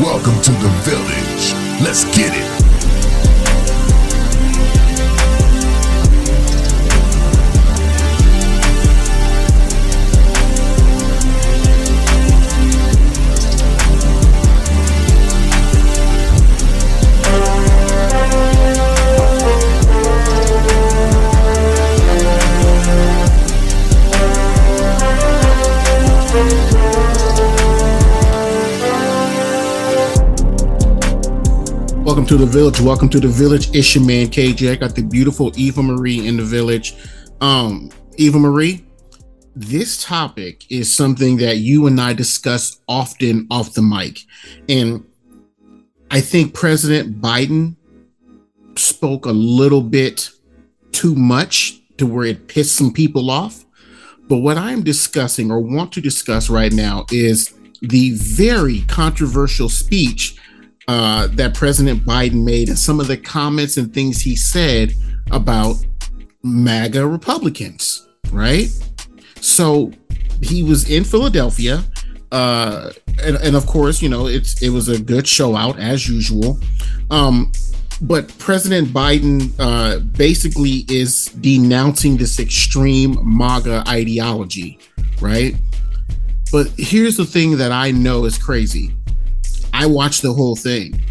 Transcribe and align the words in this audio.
Welcome 0.00 0.40
to 0.40 0.52
the 0.52 0.68
village. 0.82 1.52
Let's 1.82 2.04
get 2.16 2.32
it. 2.34 2.59
Welcome 32.20 32.38
to 32.38 32.44
the 32.44 32.52
village. 32.52 32.80
Welcome 32.82 33.08
to 33.08 33.18
the 33.18 33.28
village. 33.28 33.74
It's 33.74 33.94
your 33.94 34.04
man 34.04 34.26
KJ. 34.26 34.72
I 34.72 34.74
got 34.74 34.94
the 34.94 35.00
beautiful 35.00 35.58
Eva 35.58 35.82
Marie 35.82 36.26
in 36.28 36.36
the 36.36 36.42
village. 36.42 36.94
Um, 37.40 37.90
Eva 38.18 38.38
Marie, 38.38 38.84
this 39.56 40.04
topic 40.04 40.70
is 40.70 40.94
something 40.94 41.38
that 41.38 41.56
you 41.56 41.86
and 41.86 41.98
I 41.98 42.12
discuss 42.12 42.78
often 42.86 43.46
off 43.50 43.72
the 43.72 43.80
mic. 43.80 44.18
And 44.68 45.02
I 46.10 46.20
think 46.20 46.52
President 46.52 47.22
Biden 47.22 47.76
spoke 48.76 49.24
a 49.24 49.32
little 49.32 49.82
bit 49.82 50.28
too 50.92 51.14
much 51.14 51.80
to 51.96 52.06
where 52.06 52.26
it 52.26 52.48
pissed 52.48 52.76
some 52.76 52.92
people 52.92 53.30
off. 53.30 53.64
But 54.28 54.40
what 54.40 54.58
I'm 54.58 54.82
discussing 54.82 55.50
or 55.50 55.58
want 55.58 55.90
to 55.92 56.02
discuss 56.02 56.50
right 56.50 56.70
now 56.74 57.06
is 57.10 57.54
the 57.80 58.10
very 58.16 58.82
controversial 58.82 59.70
speech 59.70 60.36
uh, 60.90 61.28
that 61.28 61.54
President 61.54 62.04
Biden 62.04 62.42
made 62.44 62.68
and 62.68 62.76
some 62.76 62.98
of 62.98 63.06
the 63.06 63.16
comments 63.16 63.76
and 63.76 63.94
things 63.94 64.20
he 64.20 64.34
said 64.34 64.92
about 65.30 65.76
MAGA 66.42 67.06
Republicans, 67.06 68.08
right? 68.32 68.66
So 69.40 69.92
he 70.42 70.64
was 70.64 70.90
in 70.90 71.04
Philadelphia. 71.04 71.84
Uh, 72.32 72.90
and, 73.22 73.36
and 73.36 73.54
of 73.54 73.66
course, 73.66 74.02
you 74.02 74.08
know, 74.08 74.26
it's 74.26 74.60
it 74.62 74.70
was 74.70 74.88
a 74.88 75.00
good 75.00 75.28
show 75.28 75.54
out 75.54 75.78
as 75.78 76.08
usual. 76.08 76.58
Um, 77.12 77.52
but 78.02 78.36
President 78.38 78.88
Biden 78.88 79.52
uh, 79.60 80.00
basically 80.00 80.86
is 80.88 81.26
denouncing 81.26 82.16
this 82.16 82.40
extreme 82.40 83.16
MAGA 83.22 83.84
ideology, 83.86 84.80
right? 85.20 85.54
But 86.50 86.66
here's 86.76 87.16
the 87.16 87.26
thing 87.26 87.58
that 87.58 87.70
I 87.70 87.92
know 87.92 88.24
is 88.24 88.36
crazy. 88.38 88.92
I 89.72 89.86
watched 89.86 90.22
the 90.22 90.32
whole 90.32 90.56
thing. 90.56 91.02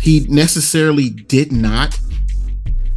He 0.00 0.26
necessarily 0.28 1.10
did 1.10 1.52
not 1.52 1.98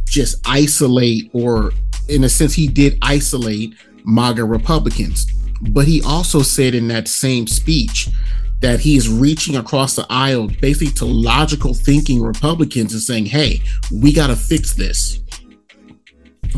just 0.04 0.36
isolate, 0.46 1.30
or 1.32 1.72
in 2.08 2.24
a 2.24 2.28
sense, 2.28 2.54
he 2.54 2.66
did 2.66 2.98
isolate 3.02 3.74
MAGA 4.04 4.44
Republicans. 4.44 5.26
But 5.60 5.86
he 5.86 6.02
also 6.02 6.42
said 6.42 6.74
in 6.74 6.88
that 6.88 7.08
same 7.08 7.46
speech 7.46 8.08
that 8.60 8.80
he 8.80 8.96
is 8.96 9.08
reaching 9.08 9.56
across 9.56 9.94
the 9.94 10.06
aisle 10.10 10.48
basically 10.60 10.92
to 10.94 11.04
logical 11.04 11.74
thinking 11.74 12.20
Republicans 12.20 12.92
and 12.92 13.02
saying, 13.02 13.26
hey, 13.26 13.62
we 13.92 14.12
got 14.12 14.28
to 14.28 14.36
fix 14.36 14.74
this. 14.74 15.20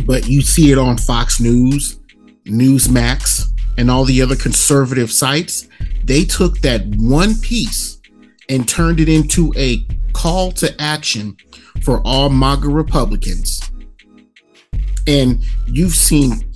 But 0.07 0.29
you 0.29 0.41
see 0.41 0.73
it 0.73 0.79
on 0.79 0.97
Fox 0.97 1.41
News, 1.41 1.99
Newsmax, 2.45 3.47
and 3.77 3.91
all 3.91 4.05
the 4.05 4.23
other 4.23 4.37
conservative 4.37 5.11
sites. 5.11 5.69
They 6.05 6.25
took 6.25 6.59
that 6.61 6.87
one 6.97 7.35
piece 7.41 8.01
and 8.49 8.69
turned 8.69 9.01
it 9.01 9.09
into 9.09 9.53
a 9.57 9.87
call 10.13 10.51
to 10.53 10.81
action 10.81 11.37
for 11.83 12.01
all 12.05 12.29
MAGA 12.29 12.69
Republicans. 12.69 13.71
And 15.07 15.45
you've 15.67 15.95
seen 15.95 16.53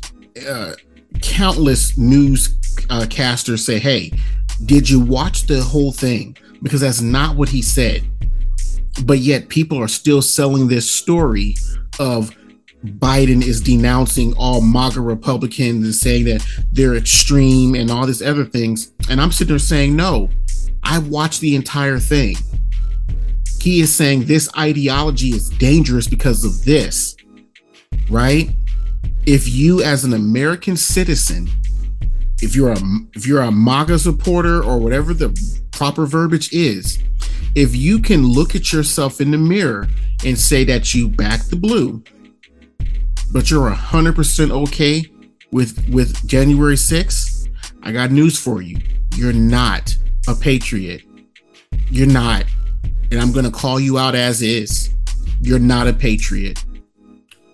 uh, 0.49 0.75
countless 1.22 1.97
newscasters 1.97 3.54
uh, 3.54 3.56
say, 3.56 3.78
hey, 3.78 4.12
did 4.66 4.88
you 4.88 5.00
watch 5.00 5.47
the 5.47 5.62
whole 5.62 5.93
thing? 5.93 6.37
Because 6.62 6.81
that's 6.81 7.00
not 7.00 7.37
what 7.37 7.49
he 7.49 7.62
said. 7.62 8.04
But 9.04 9.19
yet 9.19 9.49
people 9.49 9.78
are 9.78 9.88
still 9.88 10.22
selling 10.22 10.69
this 10.69 10.91
story 10.91 11.56
of 11.99 12.34
Biden 12.84 13.43
is 13.43 13.61
denouncing 13.61 14.34
all 14.37 14.61
MAGA 14.61 15.00
Republicans 15.00 15.84
and 15.84 15.95
saying 15.95 16.25
that 16.27 16.47
they're 16.71 16.95
extreme 16.95 17.75
and 17.75 17.91
all 17.91 18.06
these 18.06 18.22
other 18.22 18.45
things. 18.45 18.93
And 19.09 19.21
I'm 19.21 19.33
sitting 19.33 19.53
there 19.53 19.59
saying, 19.59 19.97
no, 19.97 20.28
I 20.83 20.99
watched 20.99 21.41
the 21.41 21.56
entire 21.56 21.99
thing. 21.99 22.37
He 23.61 23.81
is 23.81 23.95
saying 23.95 24.25
this 24.25 24.50
ideology 24.59 25.31
is 25.31 25.49
dangerous 25.49 26.06
because 26.06 26.45
of 26.45 26.65
this, 26.67 27.17
right? 28.11 28.50
If 29.25 29.49
you, 29.49 29.83
as 29.83 30.05
an 30.05 30.12
American 30.12 30.77
citizen, 30.77 31.49
if 32.43 32.55
you're 32.55 32.72
a 32.72 32.78
if 33.15 33.27
you're 33.27 33.41
a 33.41 33.51
MAGA 33.51 33.99
supporter 33.99 34.62
or 34.62 34.78
whatever 34.78 35.15
the 35.15 35.31
proper 35.72 36.05
verbiage 36.05 36.53
is, 36.53 36.99
if 37.55 37.75
you 37.75 38.01
can 38.01 38.27
look 38.27 38.55
at 38.55 38.71
yourself 38.71 39.22
in 39.22 39.31
the 39.31 39.39
mirror 39.39 39.89
and 40.27 40.39
say 40.39 40.65
that 40.65 40.93
you 40.93 41.09
back 41.09 41.45
the 41.45 41.56
blue, 41.56 42.05
but 43.33 43.51
you're 43.51 43.69
hundred 43.71 44.15
percent 44.17 44.51
okay 44.51 45.05
with 45.55 45.89
with 45.89 46.27
January 46.27 46.75
6th, 46.75 47.49
I 47.83 47.93
got 47.93 48.11
news 48.11 48.39
for 48.39 48.61
you. 48.61 48.77
You're 49.15 49.33
not 49.33 49.97
a 50.27 50.35
patriot. 50.35 51.03
You're 51.91 52.09
not. 52.09 52.45
And 53.13 53.21
I'm 53.21 53.33
gonna 53.33 53.53
call 53.53 53.79
you 53.79 53.97
out 53.97 54.17
as 54.17 54.43
is. 54.43 54.93
You're 55.41 55.61
not 55.61 55.87
a 55.87 55.93
patriot. 55.93 56.65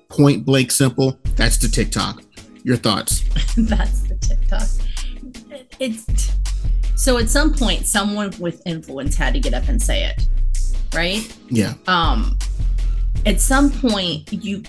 Point 0.09 0.47
blank 0.47 0.71
simple. 0.71 1.19
That's 1.37 1.59
the 1.59 1.69
TikTok. 1.69 2.23
Your 2.65 2.77
thoughts. 2.77 3.21
That's 3.57 4.03
the 4.03 4.17
TikTok. 4.17 4.69
It's 5.79 6.33
so 6.95 7.19
at 7.19 7.29
some 7.29 7.55
point 7.55 7.87
someone 7.87 8.33
with 8.39 8.63
influence 8.67 9.17
had 9.17 9.35
to 9.35 9.41
get 9.41 9.53
up 9.53 9.69
and 9.69 9.81
say 9.81 10.05
it. 10.05 10.27
Right? 10.95 11.37
Yeah. 11.51 11.75
Um 11.87 12.39
at 13.27 13.41
some 13.41 13.71
point 13.71 14.33
you 14.33 14.63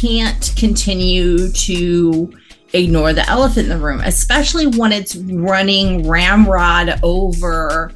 can't 0.00 0.52
continue 0.56 1.50
to 1.50 2.32
ignore 2.72 3.12
the 3.12 3.28
elephant 3.28 3.68
in 3.68 3.78
the 3.78 3.84
room, 3.84 4.00
especially 4.00 4.66
when 4.66 4.92
it's 4.92 5.16
running 5.16 6.08
ramrod 6.08 7.00
over 7.02 7.92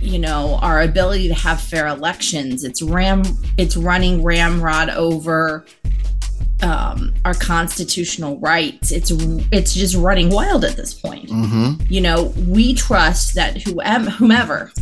you 0.00 0.18
know 0.18 0.58
our 0.62 0.82
ability 0.82 1.28
to 1.28 1.34
have 1.34 1.60
fair 1.60 1.86
elections. 1.86 2.64
It's 2.64 2.82
ram 2.82 3.22
it's 3.58 3.76
running 3.76 4.22
ramrod 4.22 4.90
over 4.90 5.66
um, 6.62 7.14
our 7.24 7.34
constitutional 7.34 8.38
rights. 8.38 8.90
It's 8.92 9.10
it's 9.52 9.74
just 9.74 9.94
running 9.96 10.30
wild 10.30 10.64
at 10.64 10.76
this 10.76 10.94
point. 10.94 11.28
Mm-hmm. 11.28 11.84
you 11.88 12.00
know 12.00 12.32
we 12.48 12.74
trust 12.74 13.34
that 13.34 13.62
whoever 13.62 14.10
whomever 14.10 14.72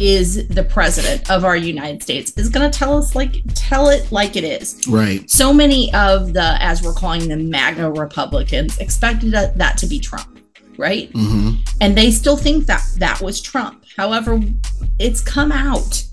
is 0.00 0.46
the 0.48 0.62
president 0.64 1.30
of 1.30 1.44
our 1.44 1.56
united 1.56 2.02
states 2.02 2.32
is 2.36 2.48
going 2.48 2.68
to 2.70 2.78
tell 2.78 2.96
us 2.96 3.14
like 3.14 3.42
tell 3.54 3.88
it 3.88 4.10
like 4.12 4.36
it 4.36 4.44
is 4.44 4.80
Right. 4.88 5.28
so 5.30 5.52
many 5.52 5.92
of 5.94 6.32
the 6.32 6.56
as 6.62 6.82
we're 6.82 6.92
calling 6.94 7.28
them 7.28 7.50
maga 7.50 7.90
republicans 7.90 8.78
expected 8.78 9.32
that, 9.32 9.58
that 9.58 9.76
to 9.78 9.86
be 9.86 9.98
trump 9.98 10.40
right 10.76 11.12
Mm-hmm. 11.12 11.60
and 11.80 11.96
they 11.96 12.10
still 12.10 12.36
think 12.36 12.66
that 12.66 12.84
that 12.98 13.20
was 13.20 13.40
trump 13.40 13.84
however 13.96 14.40
it's 14.98 15.20
come 15.20 15.50
out 15.52 16.04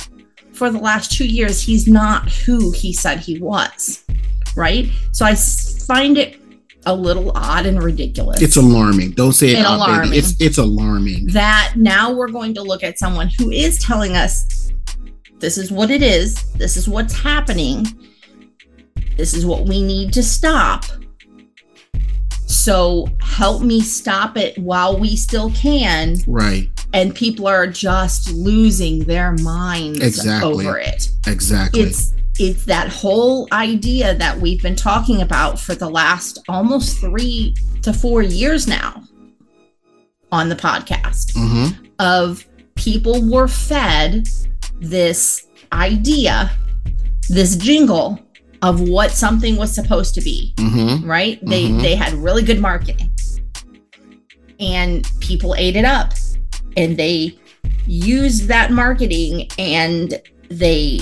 for 0.53 0.69
the 0.69 0.79
last 0.79 1.11
two 1.11 1.27
years 1.27 1.61
he's 1.61 1.87
not 1.87 2.31
who 2.31 2.71
he 2.71 2.93
said 2.93 3.19
he 3.19 3.39
was 3.39 4.03
right 4.55 4.89
so 5.11 5.25
I 5.25 5.35
find 5.35 6.17
it 6.17 6.39
a 6.85 6.93
little 6.95 7.31
odd 7.35 7.65
and 7.65 7.81
ridiculous 7.81 8.41
It's 8.41 8.57
alarming. 8.57 9.11
Don't 9.11 9.33
say 9.33 9.51
it 9.51 9.65
out, 9.65 10.03
baby. 10.03 10.17
It's 10.17 10.39
it's 10.39 10.57
alarming. 10.57 11.27
that 11.27 11.73
now 11.75 12.13
we're 12.13 12.29
going 12.29 12.53
to 12.55 12.61
look 12.61 12.83
at 12.83 12.99
someone 12.99 13.29
who 13.39 13.51
is 13.51 13.79
telling 13.79 14.15
us 14.15 14.71
this 15.39 15.57
is 15.57 15.71
what 15.71 15.91
it 15.91 16.01
is, 16.01 16.51
this 16.53 16.77
is 16.77 16.87
what's 16.87 17.13
happening, 17.13 17.85
this 19.17 19.33
is 19.33 19.45
what 19.45 19.67
we 19.67 19.81
need 19.83 20.13
to 20.13 20.23
stop. 20.23 20.85
So 22.47 23.07
help 23.19 23.61
me 23.61 23.81
stop 23.81 24.37
it 24.37 24.57
while 24.57 24.97
we 24.99 25.15
still 25.15 25.51
can. 25.51 26.17
Right. 26.27 26.69
And 26.93 27.13
people 27.13 27.47
are 27.47 27.67
just 27.67 28.31
losing 28.31 29.03
their 29.03 29.33
minds 29.33 29.99
Exactly. 29.99 30.65
over 30.65 30.77
it. 30.79 31.09
Exactly. 31.27 31.81
It's 31.81 32.13
it's 32.39 32.65
that 32.65 32.89
whole 32.89 33.47
idea 33.51 34.13
that 34.15 34.37
we've 34.39 34.61
been 34.61 34.75
talking 34.75 35.21
about 35.21 35.59
for 35.59 35.73
the 35.75 35.89
last 35.89 36.39
almost 36.49 36.99
three 36.99 37.55
to 37.81 37.93
four 37.93 38.21
years 38.21 38.67
now 38.67 39.01
on 40.31 40.49
the 40.49 40.55
podcast 40.55 41.33
mm-hmm. 41.33 41.85
of 41.99 42.45
people 42.75 43.21
were 43.29 43.47
fed 43.47 44.27
this 44.81 45.47
idea, 45.71 46.51
this 47.29 47.55
jingle 47.55 48.19
of 48.61 48.81
what 48.89 49.11
something 49.11 49.55
was 49.55 49.73
supposed 49.73 50.13
to 50.15 50.21
be, 50.21 50.53
Mm-hmm. 50.57 51.09
right? 51.09 51.39
They 51.45 51.65
Mhm. 51.69 51.81
they 51.81 51.95
had 51.95 52.13
really 52.13 52.43
good 52.43 52.59
marketing. 52.59 53.11
And 54.59 55.09
people 55.19 55.53
ate 55.57 55.75
it 55.75 55.85
up 55.85 56.13
and 56.77 56.97
they 56.97 57.37
used 57.87 58.47
that 58.47 58.71
marketing 58.71 59.47
and 59.57 60.19
they 60.49 60.99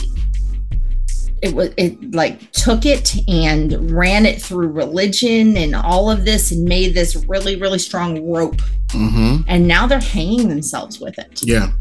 it 1.43 1.53
was 1.53 1.71
it 1.77 2.13
like 2.15 2.51
took 2.51 2.85
it 2.85 3.15
and 3.27 3.91
ran 3.91 4.25
it 4.25 4.41
through 4.41 4.69
religion 4.69 5.57
and 5.57 5.75
all 5.75 6.09
of 6.09 6.23
this 6.25 6.51
and 6.51 6.63
made 6.63 6.93
this 6.95 7.15
really 7.27 7.55
really 7.57 7.79
strong 7.79 8.29
rope 8.31 8.61
Mm-hmm. 8.89 9.41
and 9.47 9.67
now 9.67 9.87
they're 9.87 9.99
hanging 9.99 10.49
themselves 10.49 10.99
with 10.99 11.17
it 11.17 11.41
Yeah. 11.43 11.71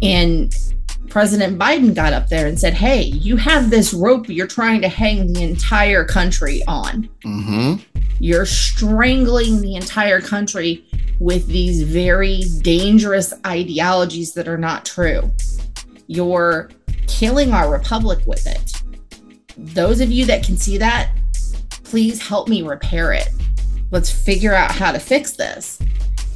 and 0.00 0.54
president 1.08 1.58
biden 1.58 1.92
got 1.94 2.12
up 2.12 2.28
there 2.28 2.46
and 2.46 2.58
said 2.58 2.72
hey 2.74 3.02
you 3.02 3.36
have 3.36 3.68
this 3.70 3.92
rope 3.92 4.28
you're 4.28 4.46
trying 4.46 4.80
to 4.82 4.88
hang 4.88 5.32
the 5.32 5.42
entire 5.42 6.04
country 6.04 6.62
on 6.68 7.08
Mm-hmm. 7.24 7.82
you're 8.20 8.46
strangling 8.46 9.60
the 9.60 9.74
entire 9.74 10.20
country 10.20 10.84
with 11.18 11.46
these 11.48 11.82
very 11.82 12.42
dangerous 12.60 13.32
ideologies 13.46 14.34
that 14.34 14.46
are 14.48 14.58
not 14.58 14.84
true. 14.84 15.32
You're 16.08 16.70
killing 17.06 17.52
our 17.54 17.72
republic 17.72 18.18
with 18.26 18.46
it. 18.46 18.75
Those 19.56 20.00
of 20.00 20.10
you 20.10 20.24
that 20.26 20.44
can 20.44 20.56
see 20.56 20.78
that, 20.78 21.10
please 21.84 22.20
help 22.26 22.48
me 22.48 22.62
repair 22.62 23.12
it. 23.12 23.28
Let's 23.90 24.10
figure 24.10 24.54
out 24.54 24.70
how 24.70 24.92
to 24.92 24.98
fix 24.98 25.32
this. 25.32 25.78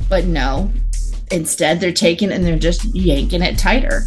But 0.09 0.25
no, 0.25 0.73
instead 1.31 1.81
they're 1.81 1.93
taking 1.93 2.33
and 2.33 2.45
they're 2.45 2.59
just 2.59 2.85
yanking 2.95 3.43
it 3.43 3.59
tighter. 3.59 4.05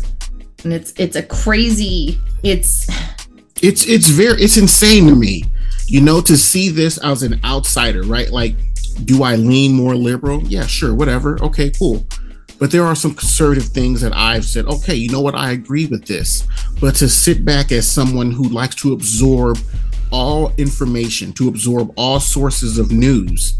And 0.63 0.73
it's 0.73 0.93
it's 0.97 1.15
a 1.15 1.23
crazy 1.23 2.19
it's 2.43 2.87
It's 3.61 3.87
it's 3.87 4.09
very 4.09 4.41
it's 4.41 4.57
insane 4.57 5.07
to 5.07 5.15
me, 5.15 5.43
you 5.87 6.01
know, 6.01 6.19
to 6.19 6.35
see 6.35 6.67
this 6.67 6.97
as 6.97 7.23
an 7.23 7.39
outsider, 7.45 8.03
right? 8.03 8.29
Like, 8.29 8.57
do 9.05 9.23
I 9.23 9.35
lean 9.35 9.73
more 9.73 9.95
liberal? 9.95 10.43
Yeah, 10.43 10.65
sure, 10.65 10.93
whatever. 10.93 11.41
Okay, 11.41 11.69
cool. 11.71 12.05
But 12.59 12.71
there 12.71 12.85
are 12.85 12.95
some 12.95 13.13
conservative 13.13 13.65
things 13.65 14.01
that 14.01 14.15
I've 14.15 14.45
said, 14.45 14.65
okay, 14.65 14.95
you 14.95 15.09
know 15.09 15.21
what, 15.21 15.35
I 15.35 15.51
agree 15.51 15.85
with 15.85 16.05
this. 16.05 16.47
But 16.79 16.95
to 16.95 17.09
sit 17.09 17.43
back 17.43 17.71
as 17.71 17.89
someone 17.89 18.31
who 18.31 18.47
likes 18.49 18.75
to 18.75 18.93
absorb 18.93 19.57
all 20.11 20.53
information, 20.57 21.33
to 21.33 21.47
absorb 21.47 21.91
all 21.97 22.19
sources 22.19 22.77
of 22.77 22.91
news, 22.91 23.59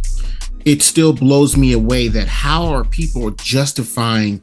it 0.66 0.81
still 0.81 1.13
blows 1.13 1.57
me 1.57 1.74
away 1.74 2.07
that 2.07 2.28
how 2.28 2.66
are 2.66 2.86
people 2.86 3.31
justifying 3.31 4.42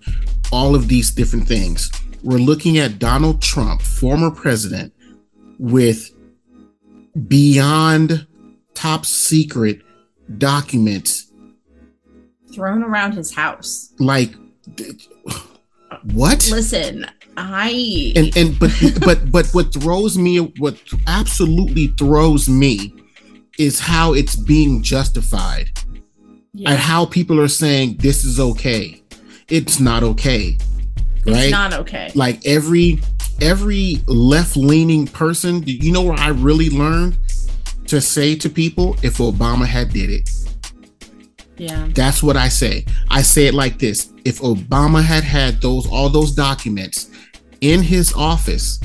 all 0.53 0.75
of 0.75 0.88
these 0.88 1.11
different 1.11 1.46
things? 1.46 1.91
We're 2.23 2.38
looking 2.38 2.76
at 2.79 2.99
Donald 2.99 3.41
Trump, 3.41 3.81
former 3.81 4.31
president, 4.31 4.93
with 5.58 6.11
beyond 7.29 8.26
top 8.75 9.06
secret 9.06 9.81
documents 10.38 11.30
thrown 12.55 12.82
around 12.82 13.12
his 13.12 13.35
house. 13.35 13.93
like 13.99 14.35
what? 16.12 16.49
Listen, 16.50 17.06
I 17.37 18.12
and 18.17 18.37
and 18.37 18.58
but 18.58 18.70
but 19.05 19.31
but 19.31 19.47
what 19.52 19.73
throws 19.73 20.17
me 20.17 20.38
what 20.38 20.76
absolutely 21.06 21.88
throws 21.88 22.49
me 22.49 22.94
is 23.58 23.81
how 23.81 24.14
it's 24.14 24.37
being 24.37 24.82
justified 24.82 25.70
yeah, 26.52 26.70
and 26.70 26.79
how 26.79 27.06
people 27.06 27.41
are 27.41 27.49
saying 27.49 27.97
this 27.99 28.25
is 28.25 28.41
okay. 28.41 29.03
It's 29.49 29.81
not 29.81 30.03
okay 30.03 30.56
right? 31.26 31.44
it's 31.44 31.53
not 31.53 31.73
okay. 31.73 32.11
like 32.14 32.44
every 32.46 33.00
every 33.41 34.03
left-leaning 34.06 35.06
person 35.06 35.62
you 35.67 35.93
know 35.93 36.03
where 36.03 36.19
i 36.19 36.29
really 36.29 36.70
learned 36.70 37.17
to 37.87 38.00
say 38.00 38.37
to 38.37 38.49
people? 38.49 38.96
If 39.03 39.19
obama 39.19 39.67
had 39.67 39.93
did 39.93 40.11
it 40.11 40.29
Yeah. 41.61 41.89
that's 41.95 42.23
what 42.23 42.37
i 42.37 42.49
say 42.49 42.85
i 43.11 43.21
say 43.23 43.47
it 43.47 43.55
like 43.55 43.79
this 43.79 44.11
if 44.25 44.39
obama 44.41 45.03
had 45.03 45.25
had 45.25 45.61
those 45.61 45.87
all 45.89 46.09
those 46.09 46.33
documents 46.33 47.11
in 47.61 47.83
his 47.83 48.12
office 48.15 48.81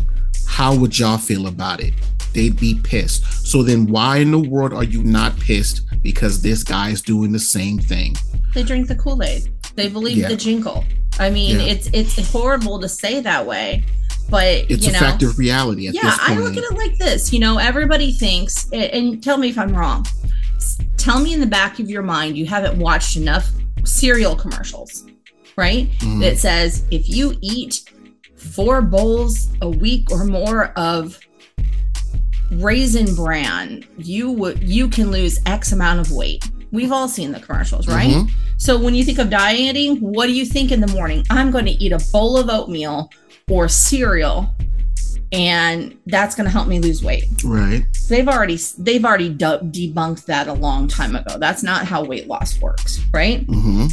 how 0.48 0.75
would 0.75 0.98
y'all 1.00 1.18
feel 1.18 1.48
about 1.48 1.80
it 1.80 1.94
they'd 2.33 2.60
be 2.60 2.75
pissed 2.83 3.24
so 3.48 3.63
then 3.63 3.86
why 3.88 4.18
in 4.18 4.31
the 4.31 4.39
world 4.39 4.74
are 4.74 4.83
you 4.83 5.04
not 5.04 5.39
pissed 5.39 5.81
because 6.04 6.42
this 6.42 6.63
guy 6.63 6.89
is 6.89 7.01
doing 7.01 7.31
the 7.31 7.39
same 7.39 7.77
thing 7.80 8.13
They 8.54 8.63
drink 8.63 8.88
the 8.88 8.95
Kool-Aid. 8.95 9.42
They 9.75 9.89
believe 9.89 10.18
Yeah. 10.18 10.30
the 10.30 10.38
jingle. 10.38 10.83
I 11.19 11.30
mean, 11.30 11.60
Yeah. 11.60 11.71
it's 11.74 11.88
it's 11.92 12.16
horrible 12.31 12.80
to 12.80 12.88
say 12.88 13.19
that 13.21 13.45
way, 13.45 13.83
but 14.30 14.48
it's 14.71 14.86
you 14.88 14.92
a 14.94 14.95
fact 14.95 15.24
of 15.24 15.38
reality 15.38 15.88
at 15.89 15.94
yeah, 15.95 16.16
I 16.21 16.36
look 16.38 16.56
at 16.56 16.63
it 16.63 16.78
like 16.78 16.98
this. 16.98 17.33
You 17.33 17.39
know, 17.39 17.57
everybody 17.57 18.12
thinks, 18.13 18.68
and 18.71 19.21
tell 19.24 19.38
me 19.38 19.50
if 19.50 19.57
I'm 19.57 19.74
wrong. 19.75 20.06
Tell 21.06 21.19
me 21.19 21.34
in 21.34 21.40
the 21.40 21.46
back 21.46 21.78
of 21.78 21.88
your 21.88 22.02
mind 22.02 22.36
you 22.36 22.48
haven't 22.48 22.80
watched 22.80 23.16
enough 23.16 23.52
cereal 23.84 24.36
commercials, 24.36 25.04
right? 25.56 25.88
Mhm. 26.00 26.19
That 26.19 26.40
says 26.40 26.81
if 26.90 27.07
you 27.07 27.38
eat 27.42 27.81
four 28.36 28.81
bowls 28.81 29.50
a 29.62 29.69
week 29.69 30.10
or 30.10 30.25
more 30.25 30.72
of 30.75 31.19
raisin 32.54 33.13
bran, 33.13 33.84
you 34.00 34.31
would 34.31 34.63
you 34.63 34.88
can 34.88 35.12
lose 35.12 35.38
X 35.46 35.72
amount 35.72 36.00
of 36.00 36.12
weight. 36.12 36.44
We've 36.72 36.92
all 36.92 37.07
seen 37.07 37.31
the 37.34 37.40
commercials, 37.40 37.88
right? 37.88 38.10
Mhm. 38.12 38.31
So 38.57 38.75
when 38.75 38.96
you 38.96 39.06
think 39.06 39.19
of 39.19 39.30
dieting, 39.30 39.98
what 39.98 40.25
do 40.25 40.34
you 40.34 40.44
think 40.44 40.72
in 40.72 40.81
the 40.81 40.88
morning? 40.88 41.24
I'm 41.30 41.52
going 41.52 41.66
to 41.66 41.72
eat 41.84 41.92
a 41.92 42.00
bowl 42.12 42.36
of 42.36 42.50
oatmeal 42.50 43.12
or 43.48 43.69
cereal 43.69 44.56
and 45.35 45.97
that's 46.05 46.33
going 46.33 46.45
to 46.45 46.51
help 46.51 46.67
me 46.67 46.79
lose 46.79 47.03
weight. 47.03 47.25
right 47.43 47.85
They've 48.07 48.27
already 48.27 48.57
they've 48.77 49.03
already 49.03 49.29
de- 49.29 49.59
debunked 49.59 50.25
that 50.25 50.47
a 50.47 50.53
long 50.53 50.87
time 50.87 51.15
ago. 51.15 51.37
That's 51.37 51.61
not 51.63 51.85
how 51.85 52.03
weight 52.05 52.27
loss 52.27 52.59
works, 52.61 53.01
right? 53.13 53.43
hmm 53.45 53.87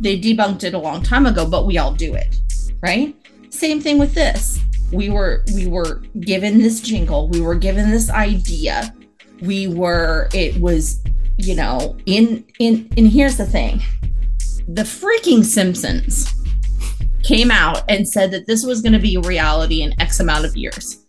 They 0.00 0.18
debunked 0.18 0.64
it 0.64 0.74
a 0.74 0.78
long 0.78 1.02
time 1.02 1.26
ago, 1.26 1.46
but 1.46 1.66
we 1.66 1.78
all 1.78 1.92
do 1.92 2.14
it, 2.14 2.40
right? 2.82 3.14
Same 3.50 3.80
thing 3.80 3.98
with 3.98 4.14
this. 4.14 4.58
We 4.92 5.10
were 5.10 5.44
we 5.54 5.66
were 5.66 6.02
given 6.20 6.58
this 6.58 6.80
jingle, 6.80 7.28
we 7.28 7.40
were 7.40 7.54
given 7.54 7.90
this 7.90 8.10
idea. 8.10 8.94
We 9.42 9.68
were 9.68 10.28
it 10.34 10.60
was, 10.60 11.00
you 11.36 11.54
know, 11.54 11.96
in 12.06 12.44
in 12.58 12.88
and 12.96 13.06
here's 13.06 13.36
the 13.36 13.46
thing. 13.46 13.82
The 14.66 14.82
freaking 14.82 15.44
Simpsons 15.44 16.34
came 17.28 17.50
out 17.50 17.84
and 17.90 18.08
said 18.08 18.30
that 18.30 18.46
this 18.46 18.64
was 18.64 18.80
going 18.80 18.94
to 18.94 18.98
be 18.98 19.14
a 19.16 19.20
reality 19.20 19.82
in 19.82 19.92
X 20.00 20.18
amount 20.18 20.46
of 20.46 20.56
years. 20.56 21.04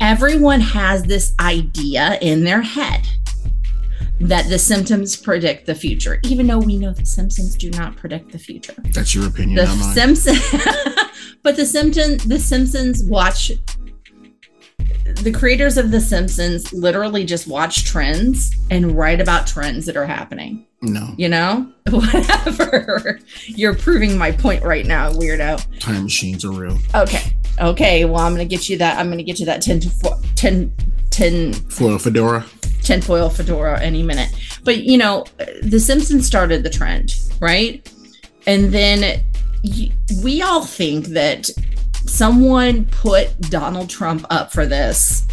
Everyone 0.00 0.60
has 0.60 1.02
this 1.02 1.34
idea 1.38 2.18
in 2.22 2.42
their 2.42 2.62
head 2.62 3.06
that 4.18 4.48
the 4.48 4.58
Simpsons 4.58 5.14
predict 5.14 5.66
the 5.66 5.74
future, 5.74 6.20
even 6.24 6.46
though 6.46 6.58
we 6.58 6.78
know 6.78 6.90
the 6.90 7.04
Simpsons 7.04 7.54
do 7.54 7.70
not 7.72 7.96
predict 7.96 8.32
the 8.32 8.38
future. 8.38 8.74
that's 8.94 9.14
your 9.14 9.26
opinion 9.26 9.56
The. 9.56 9.66
Simpsons, 9.92 10.40
but 11.42 11.56
the 11.56 11.66
Simpsons, 11.66 12.24
the 12.24 12.38
Simpsons 12.38 13.04
watch. 13.04 13.52
The 15.14 15.32
creators 15.32 15.76
of 15.76 15.90
The 15.90 16.00
Simpsons 16.00 16.72
literally 16.72 17.24
just 17.24 17.46
watch 17.46 17.84
trends 17.84 18.54
and 18.70 18.96
write 18.96 19.20
about 19.20 19.46
trends 19.46 19.86
that 19.86 19.96
are 19.96 20.06
happening. 20.06 20.66
no 20.82 21.14
You 21.16 21.28
know, 21.28 21.72
whatever. 21.90 23.20
You're 23.46 23.74
proving 23.74 24.18
my 24.18 24.32
point 24.32 24.62
right 24.62 24.86
now, 24.86 25.10
weirdo. 25.12 25.78
time 25.80 26.02
machines 26.04 26.44
are 26.44 26.52
real 26.52 26.78
Okay, 26.94 27.32
okay. 27.60 28.04
Well, 28.04 28.20
I'm 28.20 28.32
gonna 28.32 28.44
get 28.44 28.68
you 28.68 28.78
that. 28.78 28.98
I'm 28.98 29.08
gonna 29.08 29.22
get 29.22 29.38
you 29.40 29.46
that 29.46 29.62
10 29.62 29.80
to 29.80 29.90
4, 29.90 30.18
10, 30.34 30.72
10 31.10 31.52
foil 31.54 31.98
fedora 31.98 32.44
tinfoil 32.86 33.28
fedora 33.28 33.80
any 33.80 34.02
minute. 34.02 34.32
But 34.64 34.84
you 34.84 34.96
know, 34.96 35.24
The 35.62 35.80
Simpsons 35.80 36.26
started 36.26 36.62
the 36.62 36.70
trend, 36.70 37.14
right? 37.40 37.86
And 38.46 38.72
then 38.72 39.22
we 40.22 40.40
all 40.40 40.64
think 40.64 41.06
that 41.06 41.50
someone 42.06 42.84
put 42.86 43.38
Donald 43.50 43.88
Trump 43.90 44.24
up 44.30 44.52
for 44.52 44.66
this 44.66 45.26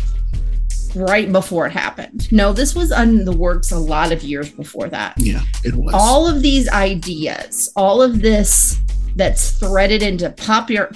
right 0.96 1.32
before 1.32 1.66
it 1.68 1.72
happened. 1.72 2.32
No, 2.32 2.54
this 2.54 2.76
was 2.76 2.92
on 2.92 3.26
the 3.26 3.32
works 3.32 3.72
a 3.72 3.80
lot 3.80 4.12
of 4.12 4.22
years 4.24 4.52
before 4.52 4.90
that. 4.90 5.14
yeah 5.18 5.42
it 5.64 5.74
was 5.76 5.94
All 5.96 6.28
of 6.28 6.42
these 6.42 6.68
ideas, 6.70 7.72
all 7.76 8.02
of 8.02 8.22
this 8.22 8.80
that's 9.16 9.52
threaded 9.52 10.02
into 10.04 10.30
popular 10.32 10.90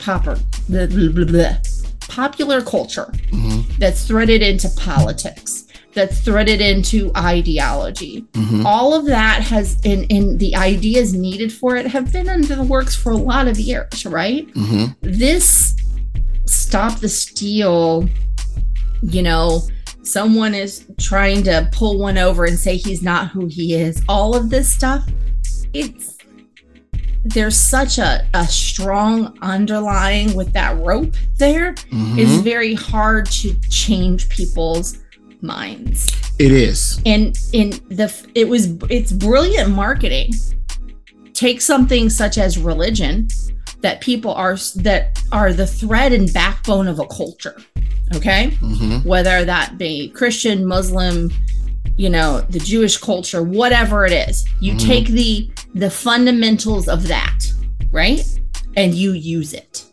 blah, 0.67 1.53
popular 2.07 2.61
culture 2.61 3.11
Mhm, 3.31 3.77
that's 3.77 4.05
threaded 4.07 4.41
into 4.41 4.69
politics 4.69 5.46
that's 5.97 6.19
threaded 6.19 6.61
into 6.61 7.11
ideology. 7.17 8.23
Mhm. 8.33 8.63
all 8.65 8.93
of 8.93 9.03
that 9.07 9.41
has 9.41 9.77
in 9.83 10.03
in 10.15 10.37
the 10.37 10.55
ideas 10.55 11.07
needed 11.13 11.51
for 11.51 11.75
it 11.75 11.87
have 11.87 12.07
been 12.13 12.29
under 12.29 12.55
the 12.55 12.63
works 12.75 12.95
for 12.95 13.11
a 13.11 13.17
lot 13.31 13.45
of 13.47 13.57
years 13.59 14.05
right? 14.05 14.45
Hmm 14.53 14.85
this 15.01 15.75
stop 16.45 16.93
the 16.99 17.09
steal 17.09 18.07
you 19.15 19.21
know 19.23 19.61
someone 20.03 20.53
is 20.53 20.85
trying 20.99 21.43
to 21.43 21.67
pull 21.73 21.97
one 22.07 22.17
over 22.27 22.45
and 22.45 22.57
say 22.65 22.77
he's 22.77 23.01
not 23.01 23.23
who 23.33 23.47
he 23.47 23.65
is. 23.73 24.01
All 24.07 24.35
of 24.39 24.49
this 24.49 24.67
stuff 24.77 25.03
it's 25.73 26.05
there's 27.25 27.57
such 27.57 27.97
a, 27.97 28.25
a 28.33 28.45
strong 28.47 29.37
underlying 29.41 30.33
with 30.33 30.53
that 30.53 30.77
rope 30.77 31.13
there. 31.37 31.73
Mhm. 31.91 32.17
it's 32.21 32.37
very 32.53 32.73
hard 32.73 33.25
to 33.41 33.53
change 33.69 34.29
people's 34.29 34.99
minds 35.41 36.11
It 36.39 36.51
is. 36.51 36.99
and 37.05 37.37
in 37.53 37.69
the 37.89 38.13
it 38.35 38.47
was 38.47 38.67
it's 38.89 39.11
brilliant 39.11 39.69
marketing 39.71 40.31
take 41.33 41.61
something 41.61 42.09
such 42.09 42.37
as 42.37 42.57
religion 42.57 43.27
that 43.81 44.01
people 44.01 44.33
are 44.33 44.57
that 44.75 45.21
are 45.31 45.53
the 45.53 45.67
thread 45.67 46.11
and 46.11 46.33
backbone 46.33 46.87
of 46.87 46.97
a 46.99 47.05
culture. 47.05 47.55
Okay, 48.15 48.51
Mhm. 48.61 49.05
whether 49.05 49.45
that 49.45 49.77
be 49.77 50.07
Christian, 50.09 50.65
Muslim, 50.65 51.31
you 51.97 52.09
know, 52.09 52.41
the 52.49 52.59
Jewish 52.59 52.97
culture, 52.97 53.43
whatever 53.43 54.05
it 54.05 54.13
is, 54.13 54.45
you 54.59 54.73
Mhm. 54.73 54.79
take 54.79 55.07
the 55.09 55.49
the 55.75 55.91
fundamentals 55.91 56.87
of 56.87 57.07
that, 57.07 57.37
right, 57.91 58.25
and 58.75 58.95
you 58.95 59.11
use 59.11 59.53
it. 59.53 59.83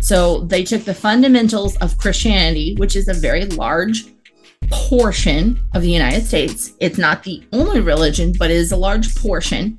So 0.00 0.40
they 0.46 0.62
took 0.62 0.84
the 0.84 0.94
fundamentals 0.94 1.74
of 1.76 1.98
Christianity, 1.98 2.74
which 2.78 2.94
is 2.94 3.08
a 3.08 3.14
very 3.14 3.44
large 3.46 4.04
portion 4.70 5.58
of 5.74 5.82
the 5.82 5.90
United 5.90 6.24
States. 6.24 6.72
It's 6.80 6.98
not 6.98 7.22
the 7.22 7.42
only 7.52 7.80
religion, 7.80 8.32
but 8.38 8.50
it 8.50 8.56
is 8.56 8.72
a 8.72 8.76
large 8.76 9.14
portion. 9.16 9.78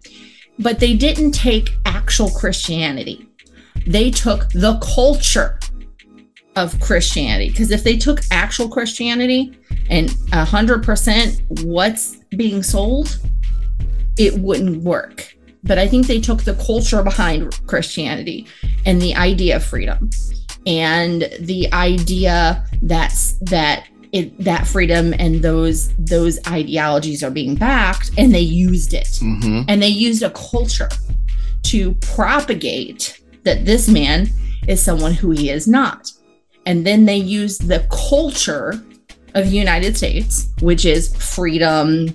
But 0.57 0.79
they 0.79 0.95
didn't 0.95 1.31
take 1.31 1.75
actual 1.85 2.29
Christianity. 2.29 3.27
They 3.87 4.11
took 4.11 4.49
the 4.49 4.77
culture 4.95 5.59
of 6.55 6.79
Christianity. 6.79 7.49
Because 7.49 7.71
if 7.71 7.83
they 7.83 7.97
took 7.97 8.21
actual 8.31 8.67
Christianity 8.67 9.57
and 9.89 10.09
100% 10.09 11.63
what's 11.63 12.17
being 12.35 12.61
sold, 12.61 13.19
it 14.17 14.37
wouldn't 14.39 14.83
work. 14.83 15.33
But 15.63 15.77
I 15.77 15.87
think 15.87 16.07
they 16.07 16.19
took 16.19 16.43
the 16.43 16.55
culture 16.55 17.03
behind 17.03 17.59
Christianity 17.67 18.47
and 18.85 19.01
the 19.01 19.15
idea 19.15 19.57
of 19.57 19.63
freedom 19.63 20.09
and 20.65 21.29
the 21.39 21.71
idea 21.73 22.65
that's 22.81 23.33
that 23.41 23.87
it 24.11 24.37
that 24.43 24.65
freedom 24.67 25.13
and 25.19 25.41
those 25.43 25.93
those 25.97 26.39
ideologies 26.47 27.23
are 27.23 27.29
being 27.31 27.55
backed 27.55 28.11
and 28.17 28.33
they 28.33 28.39
used 28.39 28.93
it 28.93 29.07
Mhm. 29.21 29.65
and 29.67 29.81
they 29.81 29.87
used 29.89 30.23
a 30.23 30.31
culture 30.31 30.89
to 31.63 31.93
propagate 31.95 33.19
that 33.43 33.65
this 33.65 33.87
man 33.87 34.29
is 34.67 34.81
someone 34.81 35.13
who 35.13 35.31
he 35.31 35.49
is 35.49 35.67
not 35.67 36.11
and 36.65 36.85
then 36.87 37.05
they 37.05 37.17
used 37.17 37.67
the 37.67 37.85
culture 37.91 38.81
of 39.35 39.45
the 39.49 39.55
united 39.55 39.95
states 39.95 40.47
which 40.61 40.85
is 40.85 41.15
freedom 41.15 42.07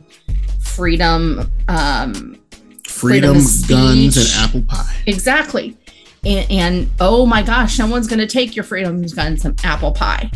freedom 0.61 1.51
um 1.69 2.37
Freedom, 2.87 3.37
of 3.37 3.69
guns, 3.69 4.17
and 4.17 4.45
apple 4.45 4.63
pie. 4.63 4.95
Exactly. 5.07 5.77
And, 6.25 6.51
and 6.51 6.91
oh 7.01 7.27
my 7.27 7.43
gosh, 7.43 7.77
someone's 7.77 8.07
going 8.07 8.21
to 8.21 8.27
take 8.27 8.55
your 8.57 8.63
freedoms 8.65 9.13
guns 9.13 9.45
and 9.45 9.59
apple 9.65 9.91
pie. 9.93 10.31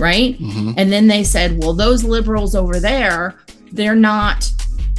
Right. 0.00 0.38
Mhm. 0.40 0.74
And 0.76 0.90
then 0.92 1.06
they 1.06 1.22
said, 1.22 1.58
well, 1.62 1.74
those 1.74 2.02
liberals 2.02 2.54
over 2.54 2.80
there, 2.80 3.36
they're 3.72 3.94
not. 3.94 4.50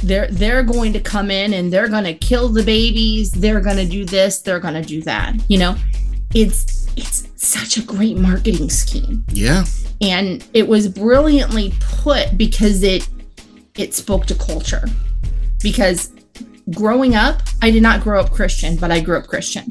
They're 0.02 0.28
they're 0.28 0.62
going 0.62 0.92
to 0.94 1.00
come 1.00 1.30
in 1.30 1.52
and 1.52 1.72
they're 1.72 1.88
going 1.88 2.04
to 2.04 2.14
kill 2.14 2.48
the 2.48 2.62
babies. 2.62 3.30
They're 3.30 3.60
going 3.60 3.76
to 3.76 3.86
do 3.86 4.04
this. 4.04 4.38
They're 4.40 4.58
going 4.60 4.74
to 4.74 4.82
do 4.82 5.00
that. 5.02 5.34
You 5.48 5.58
know, 5.58 5.76
it's 6.34 6.86
it's 6.96 7.28
such 7.36 7.76
a 7.76 7.82
great 7.82 8.16
marketing 8.16 8.68
scheme, 8.70 9.24
Yeah. 9.32 9.64
and 10.00 10.44
it 10.54 10.66
was 10.68 10.88
brilliantly 10.88 11.72
put 11.80 12.36
because 12.36 12.82
it 12.82 13.08
it 13.76 13.94
spoke 13.94 14.26
to 14.26 14.34
culture. 14.34 14.88
Because 15.62 16.10
growing 16.70 17.14
up, 17.14 17.42
I 17.62 17.70
did 17.70 17.82
not 17.82 18.02
grow 18.02 18.20
up 18.20 18.30
Christian, 18.30 18.76
but 18.76 18.90
I 18.90 19.00
grew 19.00 19.16
up 19.18 19.26
Christian. 19.28 19.66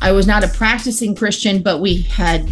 I 0.00 0.12
was 0.12 0.26
not 0.26 0.44
a 0.44 0.48
practicing 0.48 1.14
Christian, 1.14 1.60
but 1.62 1.80
we 1.80 2.02
had 2.02 2.48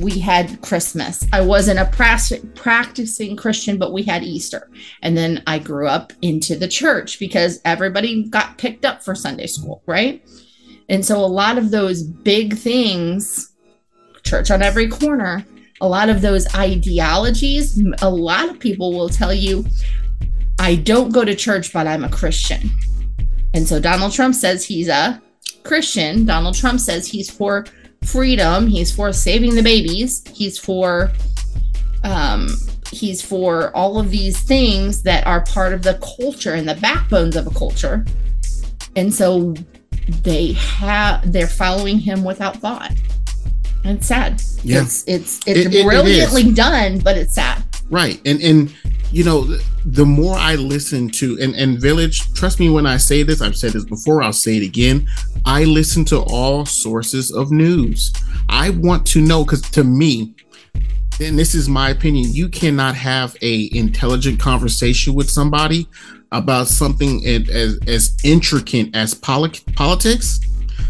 we 0.00 0.18
had 0.18 0.60
Christmas. 0.62 1.26
I 1.32 1.40
wasn't 1.40 1.78
a 1.78 1.86
prac- 1.86 2.54
practicing 2.54 3.36
Christian, 3.36 3.78
but 3.78 3.92
we 3.92 4.02
had 4.02 4.22
Easter. 4.22 4.70
And 5.02 5.16
then 5.16 5.42
I 5.46 5.58
grew 5.58 5.88
up 5.88 6.12
into 6.22 6.56
the 6.56 6.68
church 6.68 7.18
because 7.18 7.60
everybody 7.64 8.24
got 8.24 8.58
picked 8.58 8.84
up 8.84 9.02
for 9.02 9.14
Sunday 9.14 9.46
school, 9.46 9.82
right? 9.86 10.24
And 10.88 11.04
so 11.04 11.18
a 11.18 11.26
lot 11.26 11.58
of 11.58 11.70
those 11.70 12.02
big 12.02 12.56
things, 12.56 13.52
church 14.24 14.50
on 14.50 14.62
every 14.62 14.88
corner, 14.88 15.44
a 15.80 15.88
lot 15.88 16.08
of 16.08 16.20
those 16.20 16.52
ideologies, 16.54 17.82
a 18.02 18.10
lot 18.10 18.48
of 18.48 18.60
people 18.60 18.92
will 18.92 19.08
tell 19.08 19.34
you, 19.34 19.64
I 20.58 20.76
don't 20.76 21.12
go 21.12 21.24
to 21.24 21.34
church, 21.34 21.72
but 21.72 21.86
I'm 21.86 22.04
a 22.04 22.08
Christian. 22.08 22.70
And 23.54 23.66
so 23.66 23.80
Donald 23.80 24.12
Trump 24.12 24.34
says 24.34 24.64
he's 24.64 24.88
a 24.88 25.20
Christian. 25.64 26.24
Donald 26.24 26.54
Trump 26.54 26.80
says 26.80 27.08
he's 27.08 27.30
for 27.30 27.66
freedom. 28.04 28.66
He's 28.66 28.90
for 28.94 29.12
saving 29.12 29.54
the 29.54 29.62
babies. 29.62 30.22
He's 30.32 30.58
for 30.58 31.12
um 32.04 32.48
he's 32.90 33.22
for 33.22 33.74
all 33.76 33.98
of 33.98 34.10
these 34.10 34.40
things 34.40 35.02
that 35.02 35.26
are 35.26 35.40
part 35.42 35.72
of 35.72 35.82
the 35.82 35.94
culture 36.18 36.52
and 36.54 36.68
the 36.68 36.74
backbones 36.76 37.36
of 37.36 37.46
a 37.46 37.50
culture. 37.50 38.04
And 38.96 39.12
so 39.12 39.54
they 40.22 40.52
have 40.52 41.32
they're 41.32 41.46
following 41.46 41.98
him 41.98 42.24
without 42.24 42.56
thought. 42.56 42.92
And 43.84 43.98
it's 43.98 44.06
sad. 44.08 44.42
Yeah. 44.62 44.82
It's 44.82 45.04
it's 45.06 45.38
it's 45.46 45.48
It- 45.60 45.66
it- 45.66 45.74
it 45.74 45.84
brilliantly 45.84 46.52
done, 46.52 46.98
but 46.98 47.16
it's 47.16 47.34
sad. 47.34 47.62
Right. 47.90 48.20
And 48.24 48.40
and 48.42 48.74
you 49.12 49.24
know, 49.24 49.44
the 49.84 50.06
more 50.06 50.36
I 50.36 50.54
listen 50.54 51.10
to 51.10 51.38
and 51.40 51.54
and 51.54 51.78
Village, 51.78 52.32
trust 52.32 52.58
me 52.58 52.70
when 52.70 52.86
I 52.86 52.96
say 52.96 53.22
this, 53.22 53.42
I've 53.42 53.56
said 53.56 53.72
this 53.72 53.84
before, 53.84 54.22
I'll 54.22 54.32
say 54.32 54.56
it 54.56 54.62
again. 54.62 55.06
I 55.44 55.64
listen 55.64 56.04
to 56.06 56.20
all 56.20 56.64
sources 56.64 57.30
of 57.30 57.50
news. 57.50 58.12
I 58.48 58.70
want 58.70 59.06
to 59.08 59.20
know 59.20 59.44
cuz 59.44 59.60
to 59.72 59.84
me, 59.84 60.34
and 61.20 61.38
this 61.38 61.54
is 61.54 61.68
my 61.68 61.90
opinion, 61.90 62.32
you 62.32 62.48
cannot 62.48 62.94
have 62.94 63.36
a 63.42 63.68
intelligent 63.76 64.40
conversation 64.40 65.14
with 65.14 65.28
somebody 65.30 65.86
about 66.32 66.68
something 66.68 67.26
as 67.26 67.78
as, 67.86 68.16
intricate 68.24 68.96
as 68.96 69.12
poli- 69.12 69.60
politics 69.74 70.40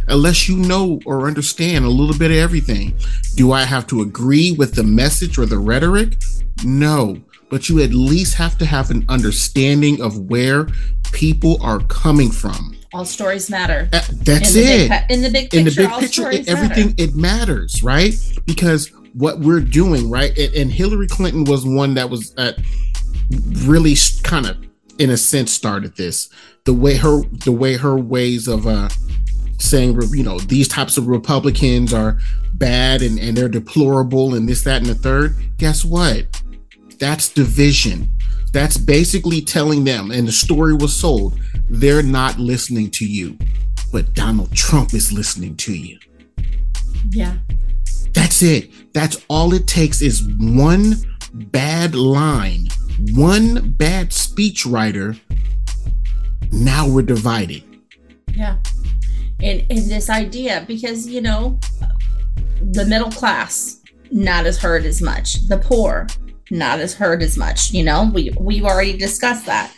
unless 0.09 0.49
you 0.49 0.57
know 0.57 1.00
or 1.05 1.26
understand 1.26 1.85
a 1.85 1.88
little 1.88 2.17
bit 2.17 2.31
of 2.31 2.37
everything. 2.37 2.95
Do 3.35 3.52
I 3.52 3.64
have 3.64 3.87
to 3.88 4.02
agree 4.02 4.52
with 4.52 4.75
the 4.75 4.85
message 4.85 5.38
or 5.38 5.47
the 5.47 5.59
rhetoric? 5.59 6.23
No, 6.64 7.17
but 7.53 7.69
you 7.69 7.83
at 7.83 7.93
least 7.93 8.35
have 8.35 8.57
to 8.57 8.65
have 8.65 8.91
an 8.91 9.05
understanding 9.11 10.01
of 10.01 10.19
where 10.31 10.69
people 11.13 11.59
are 11.61 11.81
coming 11.81 12.31
from. 12.31 12.75
All 12.95 13.05
stories 13.05 13.51
matter. 13.51 13.91
Uh, 13.93 14.01
That's 14.11 14.57
in 14.57 14.91
it. 14.91 15.11
In 15.11 15.21
the 15.21 15.29
big 15.29 15.51
picture, 15.51 15.59
In 15.59 15.65
the 15.67 15.75
big 15.77 15.91
all 15.91 16.01
picture, 16.01 16.23
stories 16.23 16.39
it, 16.39 16.49
everything 16.49 16.87
matter. 16.87 17.03
it 17.03 17.15
matters, 17.15 17.83
right? 17.83 18.15
Because 18.47 18.91
what 19.13 19.41
we're 19.41 19.61
doing, 19.61 20.09
right? 20.09 20.37
And, 20.39 20.55
and 20.55 20.73
Hillary 20.73 21.07
Clinton 21.09 21.45
was 21.45 21.67
one 21.67 21.93
that 21.93 22.09
was 22.09 22.35
uh, 22.39 22.55
really 23.67 23.97
kind 24.23 24.47
of, 24.47 24.57
in 24.99 25.11
a 25.11 25.19
sense, 25.19 25.53
started 25.53 25.95
this. 25.97 26.31
The 26.65 26.73
way 26.73 26.97
her, 26.97 27.21
the 27.45 27.53
way 27.53 27.77
her 27.77 27.99
ways 27.99 28.49
of 28.49 28.67
uh, 28.67 28.89
saying, 29.59 30.01
you 30.13 30.25
know, 30.25 30.39
these 30.39 30.69
types 30.69 30.97
of 30.97 31.07
Republicans 31.07 31.93
are 31.93 32.19
bad 32.55 33.03
and, 33.03 33.19
and 33.19 33.37
they're 33.37 33.51
deplorable 33.51 34.35
and 34.35 34.49
this, 34.49 34.63
that, 34.63 34.79
and 34.79 34.87
the 34.87 34.95
third. 34.95 35.37
Guess 35.59 35.85
what? 35.85 36.42
That's 37.03 37.29
division. 37.31 38.09
That's 38.53 38.77
basically 38.77 39.41
telling 39.41 39.83
them, 39.83 40.13
and 40.13 40.29
the 40.29 40.31
story 40.31 40.73
was 40.73 40.95
sold, 40.95 41.37
they're 41.69 42.01
not 42.01 42.39
listening 42.39 42.93
to 42.93 43.05
you, 43.05 43.37
but 43.91 44.15
Donald 44.15 44.53
Trump 44.53 44.95
is 44.95 45.13
listening 45.13 45.57
to 45.57 45.75
you. 45.75 45.99
yeah. 47.11 47.39
That's 48.13 48.41
it. 48.41 48.71
That's 48.95 49.17
all 49.29 49.53
it 49.53 49.67
takes 49.67 50.01
is 50.01 50.23
one 50.39 50.95
bad 51.33 51.97
line, 51.97 52.69
one 53.15 53.73
bad 53.73 54.11
speechwriter. 54.11 55.19
Now 56.53 56.87
we're 56.87 57.03
divided. 57.03 57.65
Yeah. 58.33 58.59
And 59.43 59.67
and 59.71 59.91
this 59.91 60.09
idea, 60.09 60.65
because 60.69 61.09
you 61.09 61.21
know, 61.21 61.59
the 62.61 62.85
middle 62.85 63.11
class 63.11 63.81
not 64.13 64.47
as 64.47 64.59
hurt 64.59 64.85
as 64.85 65.03
much. 65.03 65.49
The 65.49 65.59
poor 65.59 66.07
not 66.53 66.79
as 66.81 66.95
heard 66.95 67.23
as 67.23 67.37
much. 67.37 67.73
You 67.73 67.83
know, 67.83 68.11
we 68.15 68.31
we've 68.39 68.65
already 68.65 68.97
discussed 68.97 69.47
that. 69.47 69.73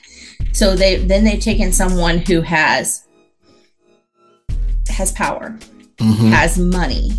So 0.53 0.75
they 0.77 0.97
then 0.97 1.25
they've 1.25 1.41
taken 1.41 1.73
someone 1.73 2.19
who 2.19 2.43
has 2.43 3.05
has 4.89 5.13
power, 5.13 5.57
Mhm. 5.99 6.31
has 6.31 6.59
money, 6.59 7.13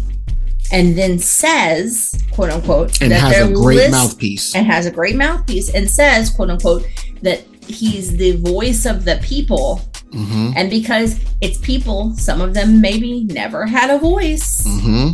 and 0.71 0.97
then 0.97 1.19
says, 1.19 2.15
quote 2.31 2.49
unquote, 2.51 3.01
And 3.01 3.11
that 3.11 3.21
has 3.21 3.31
they're 3.33 3.49
a 3.49 3.53
great 3.53 3.75
list- 3.77 3.91
mouthpiece. 3.91 4.55
and 4.55 4.65
has 4.67 4.85
a 4.85 4.91
great 4.91 5.15
mouthpiece 5.15 5.69
and 5.69 5.89
says, 5.89 6.29
quote 6.29 6.49
unquote, 6.49 6.85
that 7.21 7.43
he's 7.67 8.15
the 8.17 8.33
voice 8.37 8.85
of 8.85 9.05
the 9.05 9.17
people 9.23 9.81
hmm 10.11 10.51
and 10.55 10.69
because 10.69 11.19
it's 11.41 11.57
people, 11.57 12.13
some 12.15 12.39
of 12.39 12.53
them 12.53 12.79
maybe 12.79 13.23
never 13.25 13.65
had 13.65 13.89
a 13.89 13.97
voice. 13.97 14.63
hmm 14.65 15.09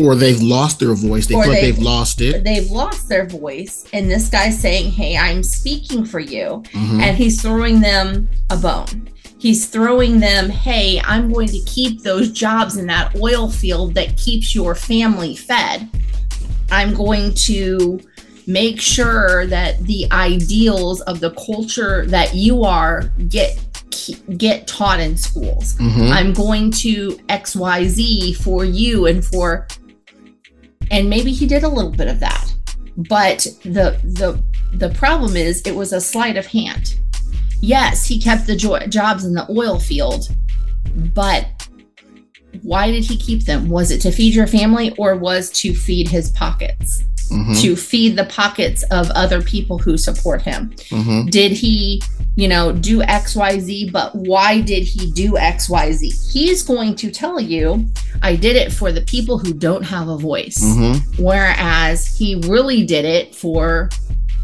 Or 0.00 0.14
they've 0.14 0.40
lost 0.40 0.78
their 0.80 0.94
voice. 0.94 1.26
They 1.26 1.34
Or 1.34 1.42
feel 1.44 1.52
like 1.52 1.60
they've- 1.62 1.74
they've 1.76 1.84
lost 1.84 2.20
it. 2.20 2.44
They've 2.44 2.70
lost 2.70 3.08
their 3.08 3.26
voice. 3.26 3.84
And 3.92 4.10
this 4.10 4.28
guy's 4.28 4.58
saying, 4.58 4.92
Hey, 4.92 5.16
I'm 5.16 5.42
speaking 5.42 6.04
for 6.04 6.20
you. 6.20 6.62
Mhm. 6.72 7.00
And 7.02 7.16
he's 7.16 7.40
throwing 7.40 7.80
them 7.80 8.28
a 8.50 8.56
bone. 8.56 9.08
He's 9.38 9.66
throwing 9.66 10.20
them, 10.20 10.50
Hey, 10.50 11.00
I'm 11.04 11.32
going 11.32 11.48
to 11.48 11.60
keep 11.60 12.02
those 12.02 12.30
jobs 12.30 12.76
in 12.76 12.86
that 12.88 13.14
oil 13.20 13.50
field 13.50 13.94
that 13.94 14.16
keeps 14.16 14.54
your 14.54 14.74
family 14.74 15.34
fed. 15.36 15.88
I'm 16.70 16.94
going 16.94 17.34
to 17.46 18.00
make 18.46 18.80
sure 18.80 19.46
that 19.46 19.84
the 19.86 20.06
ideals 20.12 21.00
of 21.02 21.20
the 21.20 21.30
culture 21.32 22.04
that 22.08 22.34
you 22.34 22.64
are 22.64 23.10
get 23.28 23.58
get 24.38 24.66
taught 24.66 24.98
in 24.98 25.16
schools. 25.16 25.74
Mhm. 25.78 26.10
I'm 26.10 26.32
going 26.32 26.70
to 26.72 27.18
XYZ 27.28 28.32
for 28.32 28.64
you 28.64 29.06
and 29.06 29.24
for 29.24 29.66
and 30.90 31.08
maybe 31.08 31.32
he 31.32 31.46
did 31.46 31.62
a 31.62 31.68
little 31.68 31.90
bit 31.90 32.08
of 32.08 32.20
that. 32.20 32.52
But 32.96 33.46
the 33.62 33.98
the 34.04 34.42
the 34.76 34.90
problem 34.90 35.36
is 35.36 35.62
it 35.62 35.74
was 35.74 35.92
a 35.92 36.00
sleight 36.00 36.36
of 36.36 36.46
hand. 36.46 36.96
Yes, 37.60 38.06
he 38.06 38.20
kept 38.20 38.46
the 38.46 38.56
jo- 38.56 38.86
jobs 38.86 39.24
in 39.24 39.34
the 39.34 39.46
oil 39.50 39.78
field, 39.78 40.28
but 41.14 41.46
why 42.62 42.90
did 42.90 43.04
he 43.04 43.16
keep 43.16 43.44
them? 43.44 43.68
Was 43.68 43.90
it 43.90 44.00
to 44.02 44.10
feed 44.12 44.34
your 44.34 44.46
family 44.46 44.94
or 44.98 45.14
was 45.16 45.50
to 45.52 45.74
feed 45.74 46.08
his 46.08 46.30
pockets? 46.30 47.04
Mhm. 47.30 47.60
To 47.62 47.76
feed 47.76 48.16
the 48.16 48.24
pockets 48.24 48.82
of 48.90 49.08
other 49.10 49.40
people 49.40 49.78
who 49.78 49.96
support 49.96 50.42
him? 50.42 50.72
Mhm. 50.90 51.30
did 51.30 51.52
he 51.52 52.02
you 52.36 52.46
know 52.48 52.72
do 52.72 53.00
xyz 53.00 53.90
but 53.92 54.14
why 54.14 54.60
did 54.60 54.82
he 54.84 55.10
do 55.10 55.32
xyz 55.32 56.32
he's 56.32 56.62
going 56.62 56.94
to 56.94 57.10
tell 57.10 57.40
you 57.40 57.84
i 58.22 58.36
did 58.36 58.54
it 58.56 58.72
for 58.72 58.92
the 58.92 59.00
people 59.02 59.36
who 59.38 59.52
don't 59.52 59.82
have 59.82 60.08
a 60.08 60.16
voice 60.16 60.58
Mhm. 60.62 61.18
whereas 61.18 62.06
he 62.18 62.36
really 62.46 62.84
did 62.84 63.04
it 63.04 63.34
for 63.34 63.90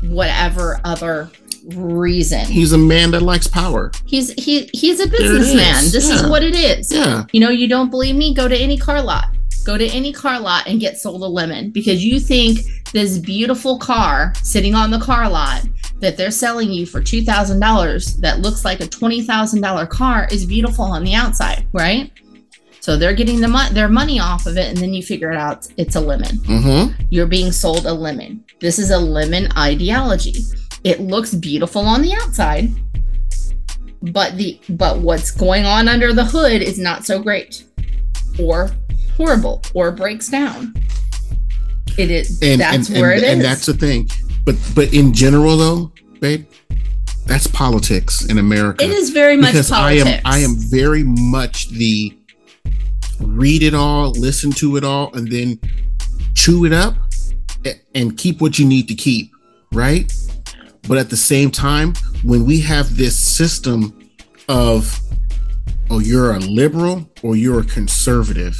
whatever 0.03 0.81
other 0.85 1.31
reason 1.75 2.45
He's 2.47 2.73
a 2.73 2.79
man 2.79 3.11
that 3.13 3.23
likes 3.23 3.47
power. 3.49 3.91
he's 4.05 4.33
he 4.35 4.71
he's 4.73 5.01
a 5.01 5.07
businessman 5.09 5.85
is, 5.85 5.93
this 5.93 6.09
yeah. 6.09 6.15
is 6.17 6.27
what 6.27 6.43
it 6.43 6.55
is 6.55 6.93
Yeah. 6.93 7.25
you 7.33 7.41
know 7.41 7.51
you 7.51 7.67
don't 7.69 7.91
believe 7.91 8.15
me 8.17 8.35
go 8.35 8.47
to 8.49 8.57
any 8.57 8.77
car 8.79 9.03
lot 9.03 9.27
go 9.65 9.77
to 9.77 9.87
any 9.89 10.13
car 10.13 10.39
lot 10.39 10.67
and 10.69 10.79
get 10.81 10.97
sold 10.97 11.23
a 11.23 11.27
lemon 11.27 11.71
because 11.71 12.05
you 12.05 12.21
think 12.21 12.61
this 12.93 13.19
beautiful 13.19 13.79
car 13.79 14.33
sitting 14.43 14.75
on 14.77 14.91
the 14.93 15.01
car 15.01 15.29
lot 15.29 15.63
that 16.01 16.17
they're 16.17 16.31
selling 16.31 16.71
you 16.73 16.85
for 16.87 17.01
$2000 17.01 18.17
that 18.21 18.41
looks 18.41 18.65
like 18.65 18.81
a 18.81 18.85
$20000 18.87 19.89
car 19.89 20.29
is 20.31 20.45
beautiful 20.47 20.85
on 20.85 21.05
the 21.05 21.15
outside 21.15 21.67
right? 21.73 22.11
So 22.81 22.97
they're 22.97 23.15
getting 23.15 23.41
the 23.41 23.49
mo- 23.49 23.69
their 23.73 23.89
money 23.89 24.21
off 24.21 24.47
of 24.47 24.57
it 24.57 24.69
and 24.69 24.77
then 24.77 24.95
you 24.95 25.03
figure 25.03 25.31
it 25.33 25.37
out 25.37 25.67
it's 25.77 25.97
a 25.97 26.01
lemon. 26.01 26.39
Mhm. 26.39 26.95
you're 27.11 27.27
being 27.27 27.51
sold 27.53 27.87
a 27.87 27.93
lemon. 27.93 28.45
This 28.61 28.79
is 28.79 28.91
a 28.91 28.99
lemon 28.99 29.49
ideology. 29.57 30.35
It 30.85 31.01
looks 31.01 31.35
beautiful 31.35 31.83
on 31.83 32.03
the 32.03 32.13
outside 32.15 32.71
but 34.03 34.37
the 34.37 34.61
but 34.69 34.99
what's 35.01 35.31
going 35.31 35.65
on 35.65 35.89
under 35.89 36.13
the 36.13 36.25
hood 36.25 36.63
is 36.63 36.79
not 36.79 37.05
so 37.05 37.19
great 37.19 37.65
or 38.39 38.71
horrible 39.17 39.63
or 39.75 39.91
breaks 39.91 40.29
down. 40.29 40.75
It 41.97 42.11
is 42.11 42.39
And 42.43 42.61
that's 42.61 42.89
and, 42.91 43.01
where 43.01 43.13
and, 43.13 43.23
it 43.23 43.27
is. 43.27 43.33
and 43.33 43.41
that's 43.43 43.67
the 43.67 43.73
thing. 43.75 44.09
But 44.47 44.57
but 44.75 44.95
in 44.95 45.13
general 45.13 45.59
though, 45.59 45.93
babe, 46.21 46.47
that's 47.27 47.47
politics 47.49 48.25
in 48.25 48.39
America. 48.39 48.83
it 48.83 48.91
is 48.91 49.11
very 49.11 49.37
much 49.37 49.53
because 49.53 49.69
politics 49.69 50.23
I 50.25 50.39
am 50.39 50.45
I 50.45 50.45
am 50.45 50.55
very 50.57 51.03
much 51.03 51.69
the 51.71 52.17
read 53.21 53.63
it 53.63 53.75
all, 53.75 54.13
listen 54.13 54.53
to 54.53 54.77
it 54.77 54.85
all, 54.85 55.13
and 55.15 55.31
then 55.31 55.61
chew 56.35 56.65
it 56.65 56.73
up 56.73 56.95
and 57.95 58.17
keep 58.17 58.41
what 58.41 58.59
you 58.59 58.65
need 58.65 58.87
to 58.89 58.95
keep, 58.95 59.33
right? 59.73 60.13
But 60.87 60.99
at 60.99 61.11
the 61.11 61.17
same 61.17 61.51
time, 61.51 61.95
when 62.23 62.47
we 62.47 62.61
have 62.61 62.97
this 62.97 63.19
system 63.19 63.99
of 64.49 65.01
oh, 65.91 65.99
you're 65.99 66.33
a 66.33 66.39
liberal 66.39 67.11
or 67.23 67.37
you're 67.37 67.61
a 67.61 67.65
conservative. 67.65 68.57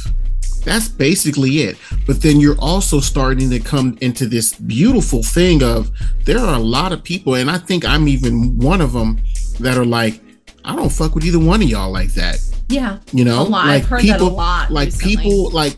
That's 0.63 0.87
basically 0.87 1.59
it. 1.59 1.77
But 2.05 2.21
then 2.21 2.39
you're 2.39 2.59
also 2.59 2.99
starting 2.99 3.49
to 3.49 3.59
come 3.59 3.97
into 4.01 4.25
this 4.25 4.53
beautiful 4.53 5.23
thing 5.23 5.63
of 5.63 5.91
there 6.25 6.39
are 6.39 6.55
a 6.55 6.59
lot 6.59 6.91
of 6.91 7.03
people, 7.03 7.35
and 7.35 7.49
I 7.49 7.57
think 7.57 7.85
I'm 7.85 8.07
even 8.07 8.57
one 8.57 8.81
of 8.81 8.93
them 8.93 9.21
that 9.59 9.77
are 9.77 9.85
like, 9.85 10.21
I 10.65 10.75
don't 10.75 10.89
fuck 10.91 11.15
with 11.15 11.23
either 11.23 11.39
one 11.39 11.61
of 11.61 11.69
y'all 11.69 11.91
like 11.91 12.13
that. 12.15 12.39
yeah 12.67 12.99
You 13.13 13.23
know, 13.23 13.43
like 13.43 13.83
i've 13.83 13.89
heard 13.89 14.01
people, 14.01 14.27
that 14.27 14.33
a 14.33 14.35
lot 14.35 14.71
like 14.71 14.87
recently. 14.87 15.15
people, 15.15 15.49
like 15.51 15.77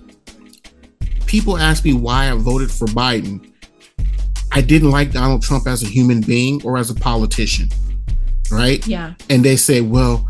people 1.27 1.57
ask 1.57 1.85
me 1.85 1.93
why 1.93 2.31
I 2.31 2.35
voted 2.35 2.71
for 2.71 2.87
Biden. 2.87 3.51
I 4.51 4.61
didn't 4.61 4.89
like 4.89 5.11
Donald 5.11 5.43
Trump 5.43 5.67
as 5.67 5.83
a 5.83 5.85
human 5.85 6.21
being 6.21 6.59
or 6.65 6.77
as 6.77 6.89
a 6.89 6.95
politician, 6.95 7.69
right? 8.51 8.85
yeah 8.87 9.13
and 9.29 9.45
they 9.45 9.55
say, 9.55 9.81
well, 9.81 10.27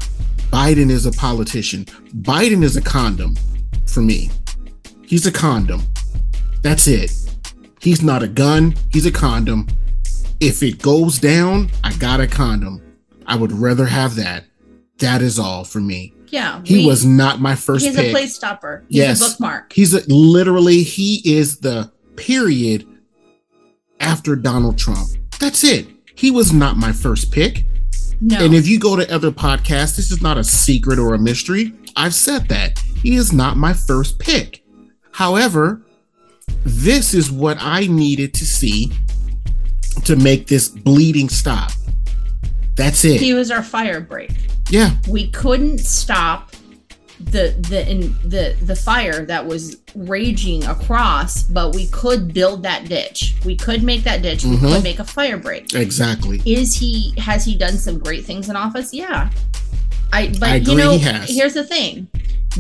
Biden 0.52 0.90
is 0.90 1.06
a 1.06 1.12
politician. 1.14 1.86
Biden 2.22 2.64
is 2.64 2.76
a 2.76 2.82
condom 2.82 3.36
for 3.90 4.02
me. 4.02 4.30
He's 5.06 5.26
a 5.26 5.32
condom. 5.32 5.82
That's 6.62 6.88
it. 6.88 7.12
He's 7.82 8.02
not 8.02 8.24
a 8.24 8.28
gun. 8.28 8.76
He's 8.92 9.06
a 9.06 9.12
condom. 9.12 9.68
If 10.40 10.62
it 10.64 10.82
goes 10.82 11.20
down, 11.20 11.70
I 11.84 11.94
got 11.94 12.20
a 12.20 12.28
condom. 12.28 12.82
I 13.26 13.36
would 13.36 13.52
rather 13.52 13.86
have 13.86 14.16
that. 14.16 14.46
That 15.00 15.22
is 15.22 15.40
all 15.40 15.64
for 15.64 15.80
me. 15.80 16.14
yeah 16.28 16.62
He 16.66 16.78
we- 16.80 16.86
was 16.86 17.06
not 17.06 17.40
my 17.42 17.56
first 17.56 17.86
he's 17.86 17.96
pick. 17.96 18.08
a 18.08 18.12
place 18.12 18.36
stopper 18.36 18.84
he's 18.90 18.98
Yes. 18.98 19.22
a 19.22 19.30
bookmark 19.30 19.74
He's 19.74 19.94
a, 19.94 20.02
literally 20.14 20.84
he 20.84 21.22
is 21.26 21.58
the 21.60 21.92
period 22.18 22.86
after 24.00 24.36
Donald 24.36 24.78
Trump. 24.78 25.10
That's 25.40 25.64
it. 25.64 25.88
He 26.16 26.32
was 26.32 26.52
not 26.54 26.78
my 26.78 26.92
first 26.92 27.32
pick. 27.32 27.66
no 28.22 28.44
And 28.44 28.54
if 28.54 28.68
you 28.68 28.78
go 28.80 28.96
to 28.96 29.10
other 29.14 29.32
podcasts, 29.32 29.96
this 29.96 30.12
is 30.12 30.22
not 30.22 30.38
a 30.38 30.44
secret 30.44 31.00
or 31.00 31.14
a 31.14 31.20
mystery. 31.20 31.74
I've 31.96 32.14
said 32.14 32.48
that. 32.50 32.84
He 33.02 33.16
is 33.16 33.32
not 33.34 33.58
my 33.58 33.74
first 33.74 34.20
pick. 34.20 34.64
However, 35.12 35.82
this 36.66 37.14
is 37.14 37.32
what 37.32 37.58
I 37.60 37.88
needed 37.88 38.34
to 38.36 38.46
see 38.46 38.92
to 40.06 40.16
make 40.16 40.48
this 40.48 40.70
bleeding 40.70 41.30
stop. 41.30 41.72
That's 42.76 43.04
it. 43.04 43.20
he 43.20 43.34
was 43.34 43.52
our 43.52 43.62
fire 43.62 44.00
break 44.00 44.32
yeah. 44.70 44.92
we 45.10 45.30
couldn't 45.32 45.80
stop 45.80 46.52
the 47.20 47.54
the 47.68 47.86
in 47.92 48.16
the 48.24 48.56
the 48.62 48.76
fire 48.76 49.26
that 49.26 49.46
was 49.46 49.82
raging 49.96 50.64
across 50.64 51.44
but 51.44 51.76
we 51.76 51.88
could 51.88 52.34
build 52.34 52.64
that 52.64 52.88
ditch 52.88 53.36
we 53.44 53.58
could 53.58 53.84
make 53.84 54.06
that 54.06 54.22
ditch 54.22 54.46
we 54.46 54.56
Mhm. 54.56 54.60
could 54.76 54.84
make 54.84 55.00
a 55.00 55.04
fire 55.04 55.36
break 55.38 55.74
Exactly. 55.74 56.42
is 56.46 56.74
he 56.76 57.14
has 57.18 57.44
he 57.44 57.54
done 57.58 57.78
some 57.78 58.00
great 58.00 58.24
things 58.24 58.48
in 58.48 58.56
office 58.56 58.94
yeah 58.94 59.30
i 60.14 60.28
but 60.40 60.44
I 60.50 60.56
you 60.58 60.76
know 60.78 60.98
he 60.98 61.34
here's 61.34 61.54
the 61.54 61.64
thing 61.64 62.08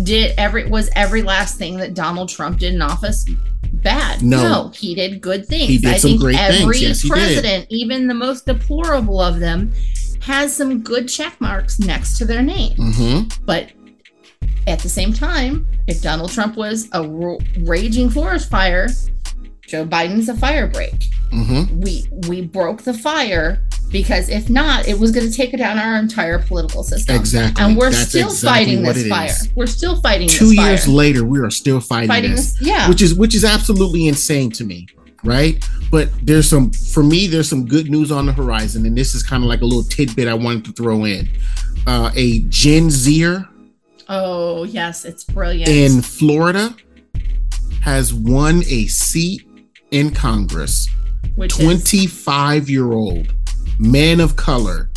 did 0.04 0.34
every 0.38 0.68
was 0.70 0.90
every 0.96 1.22
last 1.24 1.58
thing 1.58 1.78
that 1.78 1.94
donald 1.94 2.30
trump 2.30 2.60
did 2.60 2.74
in 2.74 2.82
office 2.82 3.26
bad 3.74 4.22
No. 4.22 4.70
he 4.76 4.94
did 4.96 5.22
good 5.22 5.46
things 5.48 5.68
He 5.68 5.78
did 5.78 5.94
i 5.94 5.98
some 5.98 6.12
think 6.12 6.22
great 6.22 6.36
things. 6.38 6.62
every 6.62 6.78
Yes, 6.80 7.02
he 7.02 7.10
did. 7.10 7.14
president 7.16 7.68
even 7.70 8.08
the 8.08 8.14
most 8.14 8.46
deplorable 8.46 9.20
of 9.22 9.40
them 9.40 9.72
has 10.22 10.56
some 10.56 10.82
good 10.82 11.08
check 11.08 11.40
marks 11.40 11.80
next 11.80 12.18
to 12.18 12.26
their 12.26 12.42
name 12.42 12.76
hmm 12.78 13.22
but 13.46 13.72
at 14.68 14.80
the 14.80 14.90
same 14.90 15.12
time, 15.14 15.66
if 15.88 16.02
Donald 16.04 16.32
Trump 16.32 16.56
was 16.56 16.90
a 16.92 17.02
ro- 17.08 17.40
raging 17.62 18.08
forest 18.10 18.50
fire, 18.52 18.88
Joe 19.66 19.84
Biden's 19.86 20.30
a 20.30 20.36
fire 20.36 20.68
break. 20.68 21.06
hmm 21.32 21.64
We 21.80 22.06
we 22.28 22.42
broke 22.42 22.84
the 22.84 22.94
fire 22.94 23.66
because 23.92 24.30
if 24.30 24.50
not, 24.50 24.88
it 24.88 24.98
was 25.00 25.12
going 25.12 25.30
to 25.30 25.36
take 25.36 25.56
down 25.58 25.78
our 25.80 25.98
entire 25.98 26.40
political 26.40 26.84
system. 26.84 27.16
Exactly. 27.16 27.64
And 27.64 27.78
we're 27.78 27.90
That's 27.92 28.10
still 28.10 28.30
exactly 28.30 28.66
fighting 28.78 28.84
this 28.84 29.08
fire. 29.08 29.26
is. 29.28 29.50
We're 29.56 29.66
still 29.68 30.00
fighting 30.02 30.28
Two 30.28 30.48
this 30.50 30.56
fire. 30.56 30.70
years 30.70 30.88
later, 30.88 31.26
we 31.26 31.40
are 31.40 31.50
still 31.50 31.80
fighting, 31.80 32.08
fighting 32.08 32.32
this. 32.32 32.54
this. 32.54 32.62
Yeah. 32.68 32.88
which 32.90 33.02
is 33.02 33.14
which 33.16 33.36
is 33.36 33.44
absolutely 33.44 34.08
insane 34.08 34.52
to 34.52 34.64
me 34.64 34.88
right 35.26 35.68
but 35.92 36.08
there's 36.26 36.50
some 36.50 36.72
for 36.72 37.04
me 37.04 37.28
there's 37.28 37.50
some 37.50 37.66
good 37.66 37.90
news 37.90 38.10
on 38.10 38.26
the 38.26 38.32
horizon 38.32 38.86
and 38.86 38.98
this 38.98 39.14
is 39.14 39.22
kind 39.22 39.44
of 39.44 39.50
like 39.50 39.60
a 39.60 39.66
little 39.66 39.84
tidbit 39.84 40.30
i 40.30 40.34
wanted 40.34 40.64
to 40.64 40.72
throw 40.72 41.04
in 41.04 41.28
uh, 41.88 42.10
a 42.16 42.40
gen 42.44 42.90
zer 42.90 43.46
oh 44.08 44.64
yes, 44.64 45.04
it's 45.04 45.26
brilliant. 45.26 45.68
in 45.70 46.02
florida 46.02 46.74
has 47.82 48.14
won 48.14 48.64
a 48.70 48.88
seat 48.88 49.42
in 49.92 50.10
congress 50.10 50.88
which 51.36 51.52
is 51.60 51.66
25 51.66 52.70
year 52.70 52.94
old 52.94 53.34
man 53.80 54.20
of 54.20 54.36
color 54.36 54.90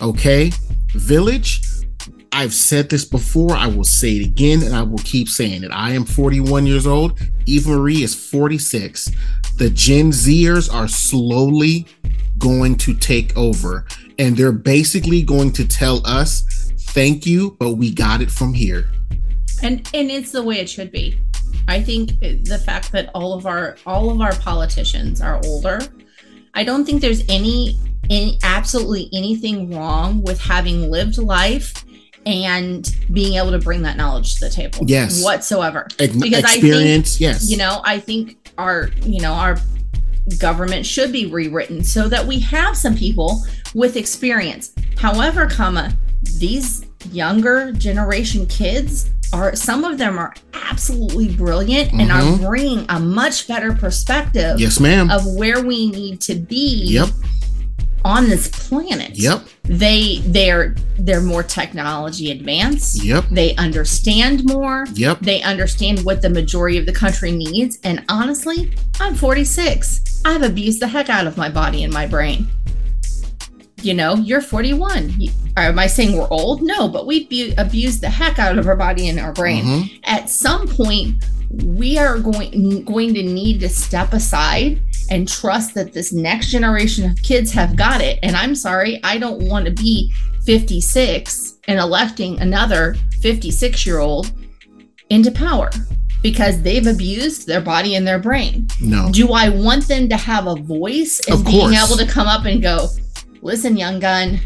okay 0.00 0.50
village 0.94 1.62
I've 2.32 2.52
said 2.52 2.90
this 2.90 3.06
before. 3.06 3.52
I 3.52 3.66
will 3.66 3.84
say 3.84 4.10
it 4.10 4.26
again, 4.26 4.62
and 4.62 4.76
I 4.76 4.82
will 4.82 4.98
keep 4.98 5.26
saying 5.26 5.64
it. 5.64 5.70
I 5.72 5.92
am 5.92 6.04
41 6.04 6.66
years 6.66 6.86
old. 6.86 7.18
Eva 7.46 7.70
Marie 7.70 8.02
is 8.02 8.14
46. 8.14 9.10
The 9.56 9.70
Gen 9.70 10.10
Zers 10.10 10.70
are 10.70 10.86
slowly 10.86 11.86
going 12.36 12.76
to 12.76 12.92
take 12.92 13.34
over, 13.38 13.86
and 14.18 14.36
they're 14.36 14.52
basically 14.52 15.22
going 15.22 15.50
to 15.52 15.66
tell 15.66 16.06
us, 16.06 16.42
"Thank 16.78 17.24
you, 17.24 17.56
but 17.58 17.76
we 17.76 17.90
got 17.90 18.20
it 18.20 18.30
from 18.30 18.52
here." 18.52 18.90
and 19.62 19.88
and 19.94 20.10
it's 20.10 20.32
the 20.32 20.42
way 20.42 20.58
it 20.58 20.68
should 20.68 20.90
be 20.92 21.18
i 21.68 21.80
think 21.80 22.18
the 22.20 22.60
fact 22.64 22.92
that 22.92 23.10
all 23.14 23.32
of 23.32 23.46
our 23.46 23.76
all 23.86 24.10
of 24.10 24.20
our 24.20 24.34
politicians 24.36 25.20
are 25.20 25.40
older 25.44 25.80
i 26.56 26.64
don't 26.64 26.84
think 26.84 27.00
there's 27.00 27.22
any 27.28 27.78
any 28.10 28.38
absolutely 28.42 29.08
anything 29.12 29.70
wrong 29.76 30.22
with 30.22 30.40
having 30.40 30.90
lived 30.90 31.18
life 31.18 31.84
and 32.24 32.96
being 33.12 33.34
able 33.34 33.52
to 33.52 33.58
bring 33.58 33.82
that 33.82 33.96
knowledge 33.96 34.34
to 34.34 34.40
the 34.46 34.50
table 34.50 34.80
Yes. 34.86 35.22
whatsoever 35.22 35.86
Because 35.96 36.44
I 36.44 36.48
think, 36.48 36.64
Experience, 36.64 37.20
yes. 37.20 37.48
you 37.48 37.56
know 37.56 37.80
i 37.84 37.98
think 38.00 38.50
our 38.58 38.90
you 39.02 39.20
know 39.20 39.32
our 39.32 39.56
government 40.38 40.84
should 40.84 41.12
be 41.12 41.26
rewritten 41.26 41.84
so 41.84 42.08
that 42.08 42.26
we 42.26 42.40
have 42.40 42.76
some 42.76 42.96
people 42.96 43.44
with 43.74 43.96
experience 43.96 44.72
however 44.98 45.46
comma 45.46 45.92
these 46.38 46.84
younger 47.12 47.70
generation 47.72 48.44
kids 48.46 49.10
are 49.32 49.54
some 49.56 49.84
of 49.84 49.98
them 49.98 50.18
are 50.18 50.34
absolutely 50.70 51.28
brilliant 51.34 51.92
and 51.92 52.10
are 52.12 52.22
Mhm. 52.22 52.40
bringing 52.46 52.86
a 52.88 52.98
much 53.00 53.46
better 53.48 53.72
perspective 53.72 54.58
Yes, 54.60 54.78
ma'am. 54.80 55.10
of 55.10 55.24
where 55.26 55.62
we 55.62 55.90
need 55.90 56.20
to 56.22 56.34
be 56.34 56.84
Yep. 56.86 57.08
on 58.04 58.28
this 58.28 58.48
planet. 58.48 59.12
Yep. 59.14 59.46
They 59.64 60.22
they're 60.26 60.74
they're 60.98 61.20
more 61.20 61.42
technology 61.42 62.30
advanced. 62.30 63.02
Yep. 63.04 63.26
They 63.30 63.54
understand 63.56 64.44
more. 64.44 64.86
Yep. 64.94 65.18
They 65.22 65.42
understand 65.42 66.00
what 66.04 66.22
the 66.22 66.30
majority 66.30 66.78
of 66.78 66.86
the 66.86 66.92
country 66.92 67.32
needs. 67.32 67.78
And 67.84 68.02
honestly, 68.08 68.72
I'm 69.00 69.14
46. 69.14 70.00
I've 70.24 70.42
abused 70.42 70.80
the 70.80 70.88
heck 70.88 71.08
out 71.10 71.26
of 71.26 71.36
my 71.36 71.48
body 71.48 71.84
and 71.84 71.92
my 71.92 72.06
brain. 72.06 72.48
You 73.82 73.94
know, 73.94 74.16
you're 74.16 74.40
41. 74.40 75.14
Am 75.56 75.78
I 75.78 75.86
saying 75.86 76.16
we're 76.16 76.28
old? 76.30 76.62
No, 76.62 76.88
but 76.88 77.06
we've 77.06 77.28
bu- 77.28 77.52
abused 77.58 78.00
the 78.00 78.08
heck 78.10 78.38
out 78.38 78.58
of 78.58 78.66
our 78.66 78.76
body 78.76 79.08
and 79.08 79.18
our 79.20 79.32
brain. 79.32 79.64
Mhm. 79.64 79.90
At 80.04 80.30
some 80.30 80.66
point, 80.66 81.22
we 81.64 81.96
are 81.98 82.18
going 82.18 82.82
going 82.84 83.14
to 83.14 83.22
need 83.22 83.60
to 83.60 83.68
step 83.68 84.12
aside 84.12 84.80
and 85.10 85.28
trust 85.28 85.74
that 85.74 85.92
this 85.92 86.12
next 86.12 86.50
generation 86.50 87.08
of 87.10 87.22
kids 87.22 87.52
have 87.52 87.76
got 87.76 88.00
it. 88.00 88.18
And 88.22 88.34
I'm 88.34 88.54
sorry, 88.54 88.98
I 89.04 89.18
don't 89.18 89.42
want 89.48 89.66
to 89.66 89.70
be 89.70 90.10
56 90.44 91.54
and 91.68 91.78
electing 91.78 92.40
another 92.40 92.96
56 93.20 93.86
year 93.86 93.98
old 93.98 94.32
into 95.10 95.30
power 95.30 95.70
because 96.22 96.60
they've 96.62 96.86
abused 96.86 97.46
their 97.46 97.60
body 97.60 97.94
and 97.94 98.06
their 98.06 98.18
brain. 98.18 98.66
No. 98.80 99.10
Do 99.12 99.32
I 99.32 99.48
want 99.50 99.86
them 99.86 100.08
to 100.08 100.16
have 100.16 100.46
a 100.46 100.56
voice 100.56 101.20
and 101.28 101.38
Of 101.40 101.46
being 101.46 101.74
able 101.74 101.96
to 101.96 102.06
come 102.06 102.26
up 102.26 102.44
and 102.46 102.60
go, 102.60 102.88
listen, 103.42 103.76
young 103.76 103.98
gun, 104.00 104.40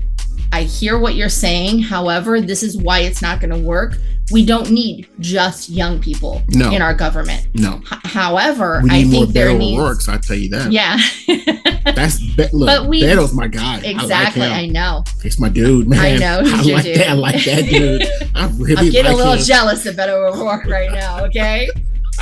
I 0.52 0.62
hear 0.62 0.98
what 0.98 1.14
you're 1.14 1.28
saying. 1.28 1.80
However, 1.82 2.40
this 2.40 2.62
is 2.62 2.76
why 2.76 3.00
it's 3.00 3.22
not 3.22 3.40
going 3.40 3.50
to 3.50 3.58
work. 3.58 3.96
We 4.32 4.44
don't 4.46 4.70
need 4.70 5.08
just 5.18 5.68
young 5.68 6.00
people 6.00 6.42
No. 6.50 6.70
in 6.70 6.82
our 6.82 6.94
government. 6.94 7.48
No. 7.54 7.80
H- 7.92 7.98
however, 8.04 8.80
We 8.84 8.90
I 8.90 9.02
think 9.04 9.30
there 9.30 9.52
needs. 9.56 10.08
I 10.08 10.18
tell 10.18 10.36
you 10.36 10.48
that. 10.50 10.70
Yeah, 10.70 10.98
That's 11.94 12.20
Be- 12.36 12.46
look. 12.52 12.66
But 12.66 12.86
we- 12.86 13.02
Beto's 13.02 13.32
my 13.32 13.48
guy. 13.48 13.78
exactly. 13.80 14.42
I 14.42 14.46
I, 14.46 14.48
like 14.50 14.66
him. 14.66 14.72
know. 14.72 15.04
He's 15.22 15.40
my 15.40 15.48
dude, 15.48 15.88
man. 15.88 15.98
I 16.00 16.16
know. 16.16 16.42
I 16.44 16.62
your 16.62 16.76
like 16.76 16.84
dude. 16.84 16.96
that. 16.98 17.08
I 17.08 17.12
like 17.14 17.44
that 17.44 17.64
dude. 17.68 18.02
I 18.36 18.46
really 18.56 18.76
I'm 18.76 18.90
getting 18.90 19.04
like 19.04 19.14
a 19.14 19.16
little 19.16 19.32
him. 19.34 19.42
jealous 19.44 19.86
of 19.86 19.96
Beto 19.96 20.32
O'Rourke 20.32 20.66
right 20.66 20.92
now. 20.92 21.24
Okay, 21.24 21.68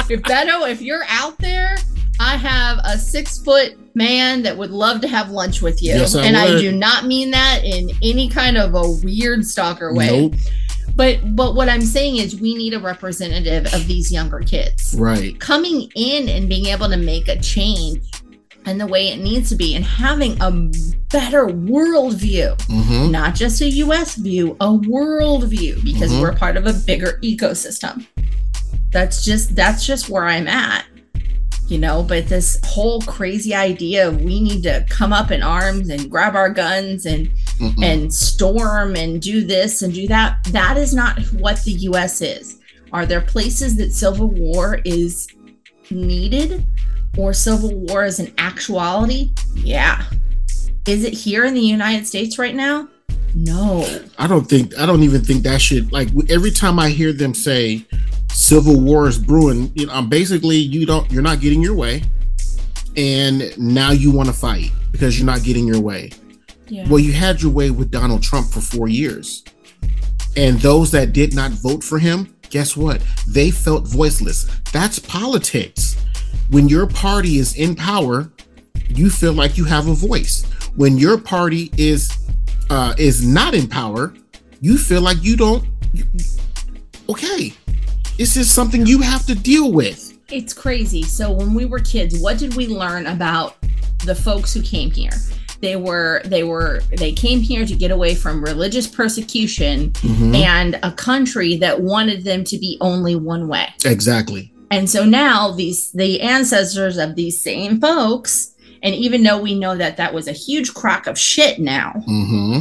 if 0.09 0.23
Beto, 0.23 0.71
if 0.71 0.81
you're 0.81 1.05
out 1.09 1.37
there, 1.39 1.77
I 2.21 2.37
have 2.37 2.79
a 2.85 2.99
six 2.99 3.39
foot 3.39 3.77
man 3.95 4.43
that 4.43 4.57
would 4.57 4.71
love 4.71 5.01
to 5.03 5.09
have 5.09 5.31
lunch 5.31 5.63
with 5.63 5.83
you, 5.83 5.91
Yes, 5.95 6.15
I 6.15 6.25
and 6.25 6.37
I 6.37 6.59
do 6.59 6.73
not 6.73 7.07
mean 7.07 7.31
that 7.31 7.61
in 7.65 7.91
any 8.03 8.29
kind 8.29 8.57
of 8.57 8.75
a 8.75 8.91
weird 9.05 9.45
stalker 9.47 9.93
way. 9.95 10.29
Nope. 10.29 10.35
But 10.97 11.37
but 11.37 11.55
what 11.55 11.69
I'm 11.69 11.83
saying 11.83 12.17
is, 12.17 12.41
we 12.41 12.55
need 12.57 12.75
a 12.75 12.81
representative 12.81 13.73
of 13.73 13.87
these 13.87 14.11
younger 14.13 14.41
kids 14.41 14.95
Right. 14.99 15.39
coming 15.39 15.91
in 15.95 16.29
and 16.29 16.49
being 16.49 16.67
able 16.67 16.89
to 16.89 16.97
make 16.97 17.29
a 17.29 17.39
change. 17.41 18.03
And 18.67 18.79
the 18.81 18.87
way 18.87 19.09
it 19.09 19.21
needs 19.21 19.49
to 19.49 19.55
be, 19.57 19.75
and 19.77 19.85
having 19.85 20.37
a 20.43 20.51
better 21.11 21.47
world 21.47 22.15
view 22.17 22.55
Mm-hmm. 22.69 23.11
not 23.13 23.35
just 23.35 23.61
a 23.63 23.69
US 23.71 24.17
view, 24.17 24.57
a 24.61 24.73
world 24.73 25.45
view, 25.45 25.79
because 25.85 26.11
Mhm. 26.13 26.21
we're 26.21 26.33
part 26.35 26.57
of 26.57 26.67
a 26.67 26.73
bigger 26.75 27.19
ecosystem. 27.23 28.05
That's 28.93 29.25
just 29.25 29.55
that's 29.55 29.87
just 29.87 30.09
where 30.11 30.25
I'm 30.27 30.49
at. 30.49 30.85
You 31.69 31.79
know, 31.79 32.03
but 32.03 32.29
this 32.29 32.59
whole 32.65 33.03
crazy 33.03 33.55
idea 33.55 34.09
of 34.09 34.23
we 34.23 34.41
need 34.41 34.63
to 34.63 34.87
come 34.89 35.13
up 35.13 35.31
in 35.31 35.43
arms 35.43 35.91
and 35.91 36.11
grab 36.11 36.35
our 36.35 36.49
guns 36.49 37.05
and 37.05 37.29
Mm-mm. 37.59 37.85
and 37.85 38.13
storm 38.13 38.97
and 38.97 39.21
do 39.21 39.45
this 39.45 39.83
and 39.83 39.93
do 39.93 40.09
that, 40.09 40.43
that 40.51 40.77
is 40.79 40.95
not 40.95 41.21
what 41.35 41.63
the 41.65 41.73
US 41.73 42.23
is. 42.23 42.59
Are 42.93 43.05
there 43.05 43.21
places 43.21 43.77
that 43.77 43.93
civil 43.93 44.31
war 44.31 44.81
is 44.85 45.29
needed 45.91 46.65
or 47.19 47.35
civil 47.35 47.75
war 47.75 48.05
is 48.05 48.19
an 48.19 48.33
actuality? 48.39 49.33
Yeah. 49.55 50.05
Is 50.87 51.05
it 51.05 51.13
here 51.13 51.45
in 51.45 51.53
the 51.53 51.61
United 51.61 52.07
States 52.07 52.39
right 52.39 52.55
now? 52.55 52.89
No. 53.35 53.87
I 54.19 54.27
don't 54.27 54.49
think 54.49 54.77
I 54.79 54.87
don't 54.87 55.03
even 55.03 55.23
think 55.23 55.43
that 55.43 55.61
should 55.61 55.93
like 55.93 56.09
every 56.31 56.51
time 56.51 56.79
I 56.79 56.89
hear 56.89 57.13
them 57.13 57.35
say 57.35 57.87
civil 58.31 58.81
war 58.81 59.09
is 59.09 59.19
brewing, 59.19 59.71
you 59.75 59.87
know, 59.87 60.03
basically 60.03 60.57
you 60.57 60.87
don't 60.87 61.11
you're 61.11 61.23
not 61.23 61.41
getting 61.41 61.63
your 61.63 61.75
way 61.75 62.03
and 62.97 63.57
now 63.59 63.91
you 63.91 64.11
want 64.11 64.29
to 64.29 64.33
fight 64.35 64.71
because 64.93 65.19
you're 65.19 65.27
not 65.27 65.43
getting 65.43 65.67
your 65.67 65.81
way. 65.81 66.11
Yeah. 66.69 66.87
Well, 66.89 66.99
you 66.99 67.13
had 67.13 67.41
your 67.41 67.53
way 67.53 67.71
with 67.71 67.91
Donald 67.91 68.23
Trump 68.23 68.49
for 68.49 68.61
4 68.61 68.89
years. 68.89 69.43
And 70.37 70.59
those 70.61 70.91
that 70.93 71.13
did 71.13 71.35
not 71.35 71.51
vote 71.53 71.83
for 71.83 71.99
him, 71.99 72.35
guess 72.51 72.77
what? 72.77 73.03
They 73.27 73.51
felt 73.51 73.87
voiceless. 73.87 74.45
That's 74.73 74.99
politics. 74.99 75.97
When 76.51 76.69
your 76.69 76.87
party 76.87 77.39
is 77.39 77.57
in 77.57 77.75
power, 77.75 78.31
you 78.89 79.11
feel 79.11 79.33
like 79.33 79.57
you 79.57 79.65
have 79.65 79.89
a 79.89 79.95
voice. 79.95 80.45
When 80.77 80.99
your 80.99 81.19
party 81.19 81.71
is 81.77 82.11
uh, 82.71 82.95
is 82.99 83.27
not 83.27 83.55
in 83.55 83.67
power, 83.67 84.15
you 84.61 84.77
feel 84.79 85.01
like 85.01 85.23
you 85.23 85.37
don't. 85.37 85.65
you- 85.93 86.05
okay, 87.09 87.53
this 88.19 88.37
is 88.37 88.51
something 88.51 88.85
you 88.87 89.01
have 89.01 89.25
to 89.27 89.35
deal 89.35 89.73
with. 89.73 90.19
It's 90.31 90.53
crazy. 90.53 91.03
So 91.05 91.33
when 91.33 91.55
we 91.55 91.65
were 91.65 91.79
kids, 91.79 92.19
what 92.19 92.39
did 92.39 92.55
we 92.57 92.67
learn 92.67 93.07
about 93.07 93.57
the 94.05 94.15
folks 94.15 94.53
who 94.53 94.61
came 94.61 94.91
here? 94.91 95.13
They 95.61 95.77
were 95.77 96.23
they 96.25 96.45
were 96.45 96.83
they 96.97 97.13
came 97.13 97.41
here 97.41 97.65
to 97.67 97.75
get 97.75 97.91
away 97.91 98.15
from 98.15 98.45
religious 98.45 98.87
persecution 98.87 99.91
Mhm. 99.93 100.35
and 100.37 100.79
a 100.83 100.93
country 100.93 101.57
that 101.57 101.81
wanted 101.81 102.23
them 102.25 102.45
to 102.45 102.59
be 102.59 102.77
only 102.81 103.17
one 103.17 103.49
way. 103.49 103.67
Exactly. 103.85 104.53
And 104.71 104.89
so 104.89 105.05
now 105.05 105.51
these 105.53 105.91
the 105.93 106.21
ancestors 106.21 106.97
of 106.99 107.17
these 107.17 107.41
same 107.41 107.81
folks 107.81 108.53
and 108.85 108.95
even 108.95 109.25
though 109.25 109.39
we 109.41 109.59
know 109.59 109.77
that 109.77 109.97
that 109.97 110.15
was 110.15 110.29
a 110.29 110.33
huge 110.33 110.75
crock 110.75 111.07
of 111.09 111.19
shit 111.19 111.59
now, 111.59 111.91
hmm 112.07 112.61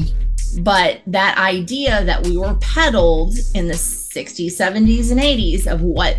but 0.62 1.02
that 1.06 1.38
idea 1.38 2.04
that 2.06 2.26
we 2.26 2.36
were 2.38 2.56
peddled 2.56 3.36
in 3.54 3.68
the 3.68 3.76
60s 4.18 4.54
70s 4.58 5.12
and 5.12 5.20
80s 5.20 5.68
of 5.72 5.82
what 5.82 6.18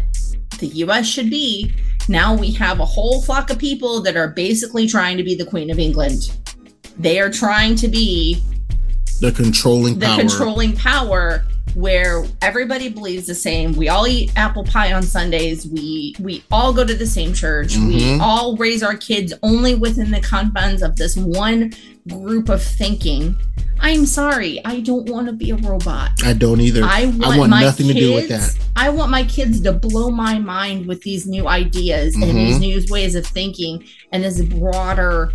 the 0.61 0.69
us 0.85 1.07
should 1.07 1.31
be. 1.31 1.73
Now 2.09 2.35
we 2.35 2.53
have 2.53 2.79
a 2.81 2.85
whole 2.85 3.21
flock 3.23 3.51
of 3.51 3.59
people 3.59 4.01
that 4.03 4.17
are 4.17 4.29
basically 4.29 4.87
trying 4.87 5.17
to 5.17 5.25
be 5.25 5.35
the 5.35 5.45
queen 5.45 5.71
of 5.71 5.79
england. 5.79 6.31
They 6.99 7.19
are 7.21 7.31
trying 7.31 7.75
to 7.77 7.89
be 7.89 8.43
The 9.21 9.33
controlling 9.33 9.99
the 9.99 10.07
power. 10.07 10.19
controlling 10.21 10.77
power 10.77 11.45
where 11.75 12.25
everybody 12.41 12.89
believes 12.89 13.27
the 13.27 13.35
same. 13.35 13.73
We 13.73 13.89
all 13.89 14.07
eat 14.07 14.33
apple 14.37 14.65
pie 14.65 14.93
on 14.93 15.03
sundays. 15.03 15.67
We 15.67 16.15
we 16.21 16.43
all 16.51 16.73
go 16.73 16.85
to 16.85 16.95
the 16.95 17.07
same 17.07 17.35
church. 17.35 17.77
We 17.77 18.01
Mhm. 18.01 18.21
all 18.21 18.57
raise 18.57 18.83
our 18.83 18.97
kids 18.97 19.33
only 19.43 19.75
within 19.75 20.11
the 20.11 20.21
confines 20.21 20.83
of 20.83 20.97
this 20.97 21.17
one 21.17 21.73
group 22.09 22.49
of 22.49 22.62
thinking 22.62 23.37
i'm 23.81 24.05
sorry 24.07 24.61
i 24.64 24.81
don't 24.81 25.09
want 25.09 25.27
to 25.27 25.33
be 25.33 25.51
a 25.51 25.57
robot 25.57 26.11
I 26.25 26.33
don't 26.33 26.61
either. 26.61 26.83
I 26.85 27.07
want, 27.07 27.38
want 27.38 27.51
my 27.51 27.62
nothing 27.62 27.87
to 27.88 27.94
do 27.94 28.14
with 28.14 28.29
kids- 28.29 28.55
that. 28.57 28.64
I 28.77 28.88
want 28.90 29.11
my 29.11 29.23
kids 29.25 29.61
to 29.62 29.73
blow 29.73 30.11
my 30.11 30.38
mind 30.38 30.87
with 30.87 31.03
these 31.03 31.27
new 31.27 31.47
ideas 31.49 32.14
Mhm. 32.16 32.23
and 32.29 32.38
these 32.38 32.59
new 32.59 32.83
ways 32.90 33.14
of 33.14 33.25
thinking 33.27 33.85
and 34.12 34.25
this 34.25 34.40
broader 34.42 35.33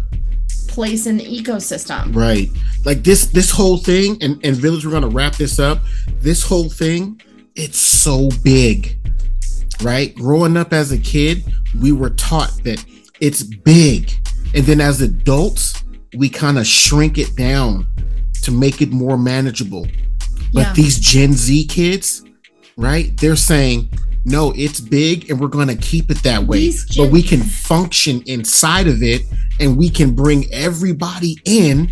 place 0.67 1.05
in 1.05 1.17
the 1.17 1.23
ecosystem. 1.25 2.13
Right. 2.15 2.49
Like 2.86 3.03
this 3.03 3.27
this 3.27 3.49
whole 3.51 3.77
thing, 3.77 4.17
and, 4.21 4.39
and 4.45 4.55
Village, 4.55 4.86
we're 4.86 4.91
gonna 4.91 5.07
wrap 5.07 5.36
this 5.36 5.59
up. 5.59 5.79
This 6.19 6.43
whole 6.43 6.69
thing, 6.69 7.21
it's 7.55 7.77
so 7.77 8.29
big. 8.43 8.97
Right? 9.81 10.13
Growing 10.15 10.57
up 10.57 10.73
as 10.73 10.91
a 10.91 10.97
kid, 10.97 11.43
we 11.79 11.91
were 11.91 12.09
taught 12.12 12.51
that 12.63 12.83
it's 13.19 13.43
big. 13.43 14.12
And 14.55 14.65
then 14.65 14.79
as 14.81 15.01
adults, 15.01 15.83
we 16.15 16.30
kind 16.30 16.58
of 16.58 16.67
shrink 16.67 17.17
it 17.17 17.36
down 17.36 17.88
to 18.43 18.52
make 18.52 18.82
it 18.82 18.91
more 18.91 19.17
manageable. 19.17 19.88
But 20.54 20.62
Yeah. 20.67 20.73
these 20.73 20.99
Gen 20.99 21.34
Z 21.34 21.65
kids, 21.65 22.23
right? 22.78 23.15
They're 23.17 23.36
saying, 23.36 23.89
no, 24.26 24.52
it's 24.56 24.80
big 24.80 25.30
and 25.30 25.39
we're 25.39 25.47
going 25.47 25.67
to 25.67 25.76
keep 25.76 26.10
it 26.12 26.21
that 26.23 26.45
way. 26.45 26.60
These 26.60 26.95
But 26.95 27.12
we 27.12 27.21
can 27.23 27.41
function 27.41 28.21
inside 28.26 28.88
of 28.88 29.02
it 29.04 29.23
and 29.60 29.76
we 29.78 29.89
can 29.89 30.12
bring 30.12 30.52
everybody 30.54 31.38
in, 31.45 31.91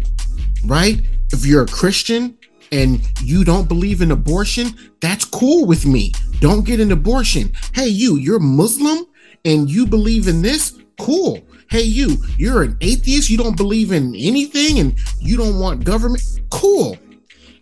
right? 0.66 1.02
If 1.34 1.46
you're 1.46 1.64
a 1.64 1.68
Christian 1.68 2.36
and 2.72 3.02
you 3.24 3.44
don't 3.44 3.68
believe 3.68 4.02
in 4.02 4.12
abortion, 4.12 4.74
that's 5.02 5.26
cool 5.26 5.66
with 5.66 5.86
me. 5.86 6.14
Don't 6.40 6.66
get 6.66 6.80
an 6.80 6.92
abortion. 6.92 7.52
Hey, 7.74 7.88
you, 7.88 8.16
you're 8.18 8.40
Muslim 8.40 9.06
and 9.44 9.70
you 9.70 9.86
believe 9.86 10.28
in 10.28 10.42
this? 10.42 10.74
Cool. 11.00 11.40
Hey, 11.72 11.84
you, 11.84 12.18
you're 12.38 12.64
an 12.64 12.76
atheist, 12.82 13.30
you 13.30 13.38
don't 13.38 13.56
believe 13.56 13.94
in 13.94 14.14
anything 14.14 14.80
and 14.80 14.94
you 15.22 15.38
don't 15.38 15.58
want 15.58 15.86
government? 15.86 16.22
Cool. 16.50 16.98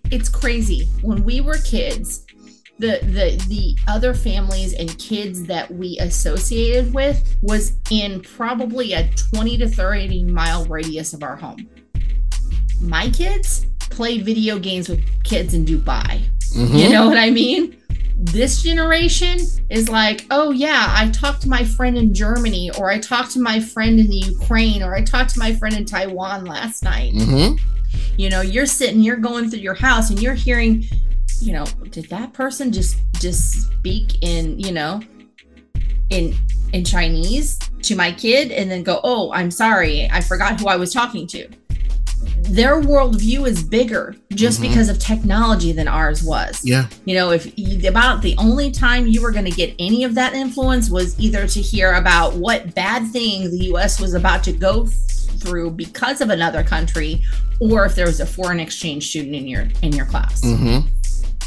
It's 0.10 0.28
crazy. 0.28 0.88
When 1.04 1.24
we 1.24 1.41
were 1.41 1.60
kids, 1.60 2.26
the 2.80 3.00
the 3.04 3.39
the 3.50 3.78
other 3.88 4.15
families 4.15 4.74
and 4.74 4.98
kids 4.98 5.43
that 5.43 5.69
we 5.69 6.00
associated 6.00 6.91
with 6.91 7.38
was 7.43 7.74
in 7.91 8.22
probably 8.22 8.93
a 8.93 9.08
20 9.36 9.58
to 9.60 9.67
30 9.67 10.24
mile 10.24 10.65
radius 10.65 11.13
of 11.13 11.22
our 11.22 11.36
home. 11.36 11.69
My 12.82 13.12
kids, 13.12 13.67
play 13.91 14.17
video 14.17 14.58
games 14.58 14.89
with 14.89 15.02
kids 15.24 15.54
in 15.54 15.65
Dubai. 15.65 16.24
Mhm. 16.56 16.80
You 16.80 16.89
know 16.89 17.06
what 17.06 17.19
I 17.19 17.30
mean? 17.30 17.79
This 18.21 18.62
generation 18.62 19.39
is 19.69 19.88
like, 19.88 20.25
oh 20.29 20.51
yeah, 20.51 20.88
I 20.89 21.10
talked 21.10 21.41
to 21.43 21.49
my 21.49 21.63
friend 21.63 21.97
in 21.97 22.13
Germany, 22.13 22.69
or 22.77 22.91
I 22.91 22.99
talked 22.99 23.32
to 23.32 23.39
my 23.39 23.62
friend 23.62 23.97
in 23.97 24.08
the 24.08 24.17
Ukraine, 24.17 24.84
or 24.84 24.93
I 24.93 25.01
talked 25.03 25.32
to 25.36 25.39
my 25.39 25.53
friend 25.53 25.75
in 25.75 25.86
Taiwan 25.86 26.43
last 26.43 26.84
night. 26.84 27.13
Mhm. 27.13 27.58
You 28.17 28.29
know, 28.29 28.41
you're 28.41 28.65
sitting, 28.65 29.01
you're 29.01 29.15
going 29.15 29.49
through 29.49 29.62
your 29.62 29.73
house, 29.73 30.10
and 30.10 30.21
you're 30.21 30.34
hearing, 30.34 30.86
you 31.39 31.53
know, 31.53 31.65
did 31.91 32.10
that 32.10 32.34
person 32.34 32.73
just 32.73 32.97
just 33.21 33.67
speak 33.67 34.21
in, 34.21 34.60
you 34.60 34.73
know, 34.73 35.01
in 36.10 36.36
in 36.73 36.84
Chinese 36.84 37.58
to 37.84 37.95
my 37.95 38.12
kid, 38.12 38.51
and 38.51 38.69
then 38.69 38.84
go, 38.84 38.99
oh, 39.03 39.32
I'm 39.32 39.49
sorry, 39.49 40.10
I 40.12 40.19
forgot 40.19 40.60
who 40.60 40.67
I 40.67 40.75
was 40.75 40.91
talking 40.93 41.25
to. 41.27 41.47
Their 42.43 42.82
worldview 42.82 43.47
is 43.47 43.62
bigger 43.63 44.15
just 44.34 44.60
Mhm. 44.60 44.69
because 44.69 44.89
of 44.89 44.97
technology 44.99 45.71
than 45.71 45.88
ours 45.88 46.23
was. 46.23 46.60
Yeah. 46.63 46.88
You 47.05 47.15
know, 47.15 47.32
if 47.32 47.51
you, 47.55 47.88
about 47.88 48.21
the 48.21 48.36
only 48.38 48.71
time 48.71 49.08
you 49.08 49.21
were 49.21 49.32
going 49.32 49.45
to 49.45 49.51
get 49.51 49.75
any 49.79 50.03
of 50.03 50.15
that 50.15 50.34
influence 50.34 50.89
was 50.89 51.15
either 51.19 51.47
to 51.47 51.62
hear 51.62 51.93
about 51.93 52.36
what 52.36 52.73
bad 52.75 53.12
thing 53.12 53.49
the 53.51 53.65
US 53.73 53.99
was 53.99 54.13
about 54.13 54.43
to 54.45 54.51
go 54.51 54.88
through 54.88 55.71
because 55.71 56.21
of 56.21 56.29
another 56.29 56.63
country 56.63 57.21
or 57.60 57.86
if 57.86 57.95
there 57.95 58.05
was 58.08 58.19
a 58.19 58.25
foreign 58.25 58.60
exchange 58.60 59.08
student 59.10 59.36
in 59.36 59.47
your 59.47 59.67
in 59.82 59.93
your 59.93 60.05
class. 60.05 60.41
Mhm. 60.41 60.86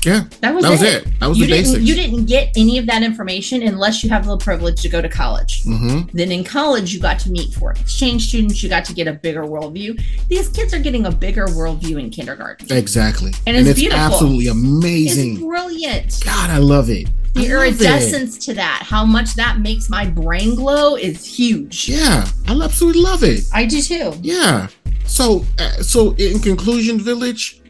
Yeah. 0.04 0.24
That 0.40 0.54
was 0.54 0.64
That 0.64 0.70
was 0.70 0.82
it. 0.82 1.06
it. 1.06 1.20
That 1.20 1.28
was 1.28 1.38
you 1.38 1.46
the 1.46 1.52
didn't 1.52 1.64
basics. 1.72 1.84
you 1.84 1.94
didn't 1.94 2.24
get 2.26 2.50
any 2.56 2.78
of 2.78 2.86
that 2.86 3.02
information 3.02 3.62
unless 3.62 4.02
you 4.02 4.10
have 4.10 4.26
the 4.26 4.36
privilege 4.36 4.80
to 4.82 4.88
go 4.88 5.00
to 5.00 5.08
college. 5.08 5.62
Mhm. 5.64 6.10
Then 6.12 6.32
in 6.32 6.42
college, 6.44 6.92
you 6.92 7.00
got 7.00 7.18
to 7.20 7.30
meet 7.30 7.54
foreign 7.54 7.76
exchange 7.78 8.28
students. 8.28 8.62
You 8.62 8.68
got 8.68 8.84
to 8.86 8.94
get 8.94 9.06
a 9.06 9.12
bigger 9.12 9.42
worldview. 9.44 10.00
These 10.28 10.48
kids 10.48 10.74
are 10.74 10.78
getting 10.80 11.06
a 11.06 11.12
bigger 11.12 11.46
worldview 11.46 12.00
in 12.00 12.10
kindergarten. 12.10 12.72
Exactly. 12.76 13.32
And 13.46 13.56
it's 13.56 13.68
it's 13.70 13.78
beautiful. 13.80 14.04
absolutely 14.04 14.48
amazing. 14.48 15.34
It's 15.34 15.42
brilliant. 15.42 16.20
God, 16.24 16.50
I 16.50 16.58
love 16.58 16.90
it. 16.90 17.08
the 17.34 17.40
I 17.48 17.54
love 17.54 17.64
it. 17.64 17.80
iridescence 17.80 18.36
to 18.44 18.54
that, 18.54 18.82
how 18.84 19.06
much 19.06 19.34
that 19.36 19.58
makes 19.60 19.88
my 19.88 20.04
brain 20.04 20.54
glow 20.54 20.96
is 20.96 21.24
huge. 21.24 21.88
Yeah, 21.88 22.28
I 22.46 22.52
absolutely 22.60 23.00
love 23.02 23.22
it. 23.24 23.44
I 23.54 23.64
do 23.64 23.80
too. 23.80 24.12
Yeah. 24.20 24.66
So, 25.06 25.44
uh, 25.58 25.82
so 25.82 26.12
in 26.18 26.40
conclusion, 26.40 27.00
Village, 27.00 27.61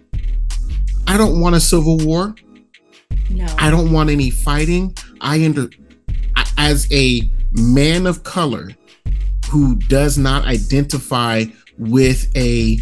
I 1.12 1.18
don't 1.18 1.40
want 1.40 1.55
a 1.55 1.61
civil 1.61 1.98
war. 1.98 2.35
No. 3.29 3.44
I 3.59 3.68
don't 3.68 3.92
want 3.92 4.09
any 4.09 4.31
fighting. 4.31 4.96
I 5.20 5.44
under 5.44 5.68
I- 6.37 6.51
as 6.57 6.90
a 6.90 7.31
man 7.53 8.07
of 8.07 8.25
color 8.25 8.70
who 9.51 9.77
does 9.77 10.16
not 10.16 10.46
identify 10.46 11.44
with 11.77 12.35
a 12.35 12.79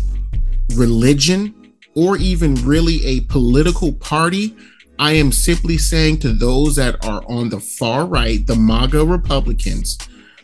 religion 0.77 1.73
or 1.97 2.19
even 2.19 2.55
really 2.65 3.05
a 3.05 3.23
political 3.23 3.93
party. 3.95 4.55
I 5.01 5.15
am 5.15 5.33
simply 5.33 5.77
saying 5.77 6.19
to 6.19 6.33
those 6.33 6.77
that 6.77 7.05
are 7.05 7.25
on 7.27 7.49
the 7.49 7.59
far 7.59 8.07
right, 8.07 8.47
the 8.47 8.55
MAGA 8.55 9.05
Republicans, 9.05 9.99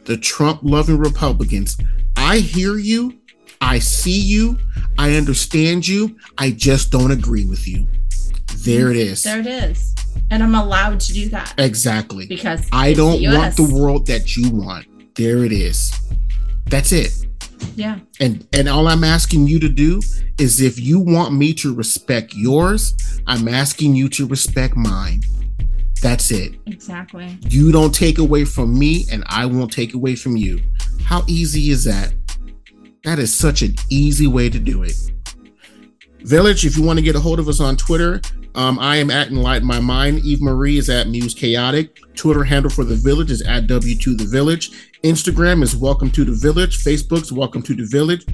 the 0.06 0.16
Trump 0.16 0.58
loving 0.64 0.98
Republicans, 0.98 1.76
I 2.16 2.38
hear 2.38 2.78
you. 2.78 3.20
I 3.66 3.80
see 3.80 4.20
you. 4.20 4.58
I 4.96 5.16
understand 5.16 5.86
you. 5.88 6.16
I 6.38 6.52
just 6.52 6.92
don't 6.92 7.10
agree 7.10 7.44
with 7.44 7.66
you. 7.66 7.86
There 8.58 8.90
it 8.90 8.96
is. 8.96 9.24
There 9.24 9.40
it 9.40 9.46
is. 9.46 9.94
And 10.30 10.42
I'm 10.42 10.54
allowed 10.54 11.00
to 11.00 11.12
do 11.12 11.28
that 11.30 11.52
Exactly. 11.58 12.26
because 12.26 12.66
I 12.72 12.92
don't 12.92 13.20
the 13.20 13.36
want 13.36 13.56
the 13.56 13.64
world 13.64 14.06
that 14.06 14.36
you 14.36 14.50
want. 14.50 14.86
There 15.16 15.44
it 15.44 15.52
is. 15.52 15.92
That's 16.66 16.92
it. 16.92 17.12
Yeah. 17.74 17.98
And 18.20 18.46
and 18.52 18.68
all 18.68 18.86
I'm 18.86 19.02
asking 19.04 19.48
you 19.48 19.58
to 19.60 19.68
do 19.68 20.00
is 20.38 20.60
if 20.60 20.78
you 20.78 21.00
want 21.00 21.34
me 21.34 21.52
to 21.54 21.74
respect 21.74 22.34
yours, 22.34 22.94
I'm 23.26 23.48
asking 23.48 23.96
you 23.96 24.08
to 24.10 24.26
respect 24.26 24.76
mine. 24.76 25.22
That's 26.02 26.30
it. 26.30 26.54
Exactly. 26.66 27.36
You 27.48 27.72
don't 27.72 27.94
take 27.94 28.18
away 28.18 28.44
from 28.44 28.78
me 28.78 29.06
and 29.10 29.24
I 29.26 29.46
won't 29.46 29.72
take 29.72 29.94
away 29.94 30.14
from 30.14 30.36
you. 30.36 30.60
How 31.04 31.24
easy 31.26 31.70
is 31.70 31.84
that? 31.84 32.12
That 33.06 33.20
is 33.20 33.32
such 33.32 33.62
an 33.62 33.76
easy 33.88 34.26
way 34.26 34.50
to 34.50 34.58
do 34.58 34.82
it. 34.82 34.96
Village, 36.22 36.66
if 36.66 36.76
you 36.76 36.82
want 36.82 36.98
to 36.98 37.04
get 37.04 37.14
a 37.14 37.20
hold 37.20 37.38
of 37.38 37.46
us 37.46 37.60
on 37.60 37.76
Twitter, 37.76 38.20
um, 38.56 38.80
I 38.80 38.96
am 38.96 39.12
at 39.12 39.28
Enlighten 39.28 39.64
My 39.64 39.78
Mind. 39.78 40.24
Eva 40.24 40.42
Marie 40.42 40.76
is 40.76 40.90
at 40.90 41.06
Muse 41.06 41.32
Chaotic. 41.32 42.00
Twitter 42.16 42.42
handle 42.42 42.68
for 42.68 42.82
the 42.82 42.96
Village 42.96 43.30
is 43.30 43.42
at 43.42 43.68
W2 43.68 44.18
The 44.18 44.24
Village. 44.24 44.90
Instagram 45.04 45.62
is 45.62 45.76
Welcome 45.76 46.10
to 46.10 46.24
the 46.24 46.32
Village. 46.32 46.82
Facebook's 46.82 47.30
Welcome 47.30 47.62
to 47.62 47.76
the 47.76 47.84
Village. 47.84 48.26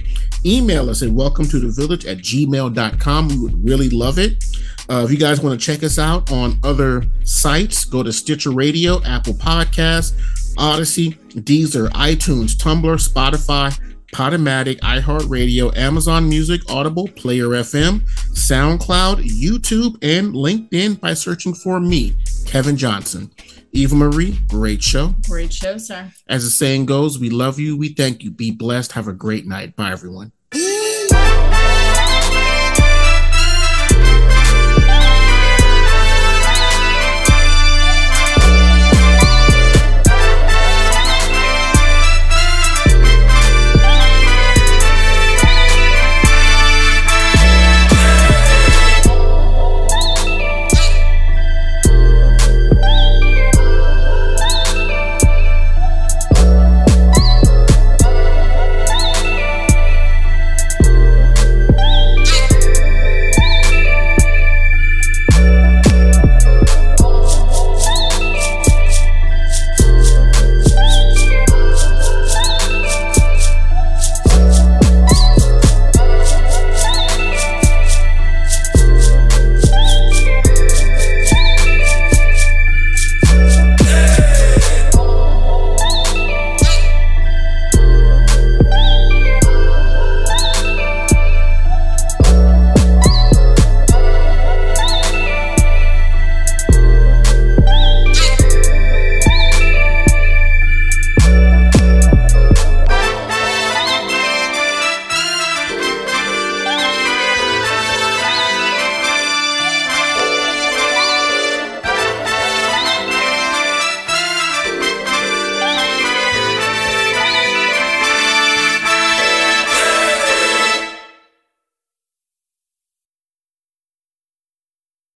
Email 0.43 0.89
us 0.89 1.03
at 1.03 1.09
welcome 1.09 1.45
to 1.49 1.59
the 1.59 1.69
village 1.69 2.07
at 2.07 2.17
gmail.com. 2.17 3.27
We 3.27 3.37
would 3.37 3.63
really 3.63 3.91
love 3.91 4.17
it. 4.17 4.43
Uh, 4.89 5.03
if 5.05 5.11
you 5.11 5.19
guys 5.19 5.39
want 5.39 5.59
to 5.59 5.63
check 5.63 5.83
us 5.83 5.99
out 5.99 6.31
on 6.31 6.57
other 6.63 7.05
sites, 7.25 7.85
go 7.85 8.01
to 8.01 8.11
Stitcher 8.11 8.49
Radio, 8.49 9.03
Apple 9.03 9.33
Podcasts, 9.33 10.13
Odyssey, 10.57 11.11
Deezer, 11.11 11.89
iTunes, 11.89 12.55
Tumblr, 12.55 12.97
Spotify, 13.07 13.79
Podomatic, 14.13 14.79
iHeartRadio, 14.81 15.75
Amazon 15.75 16.29
Music, 16.29 16.61
Audible, 16.69 17.07
Player 17.09 17.47
FM, 17.47 18.01
SoundCloud, 18.31 19.23
YouTube, 19.23 19.97
and 20.03 20.33
LinkedIn 20.33 20.99
by 20.99 21.15
searching 21.15 21.53
for 21.53 21.79
me, 21.79 22.15
Kevin 22.45 22.77
Johnson. 22.77 23.31
Eva 23.71 23.95
Marie, 23.95 24.39
great 24.47 24.83
show. 24.83 25.15
Great 25.27 25.51
show, 25.51 25.77
sir. 25.79 26.11
As 26.27 26.43
the 26.43 26.51
saying 26.51 26.85
goes, 26.85 27.17
we 27.17 27.31
love 27.31 27.59
you, 27.59 27.75
we 27.75 27.89
thank 27.89 28.23
you, 28.23 28.29
be 28.29 28.51
blessed, 28.51 28.91
have 28.91 29.07
a 29.07 29.13
great 29.13 29.47
night. 29.47 29.75
Bye, 29.75 29.91
everyone. 29.91 30.31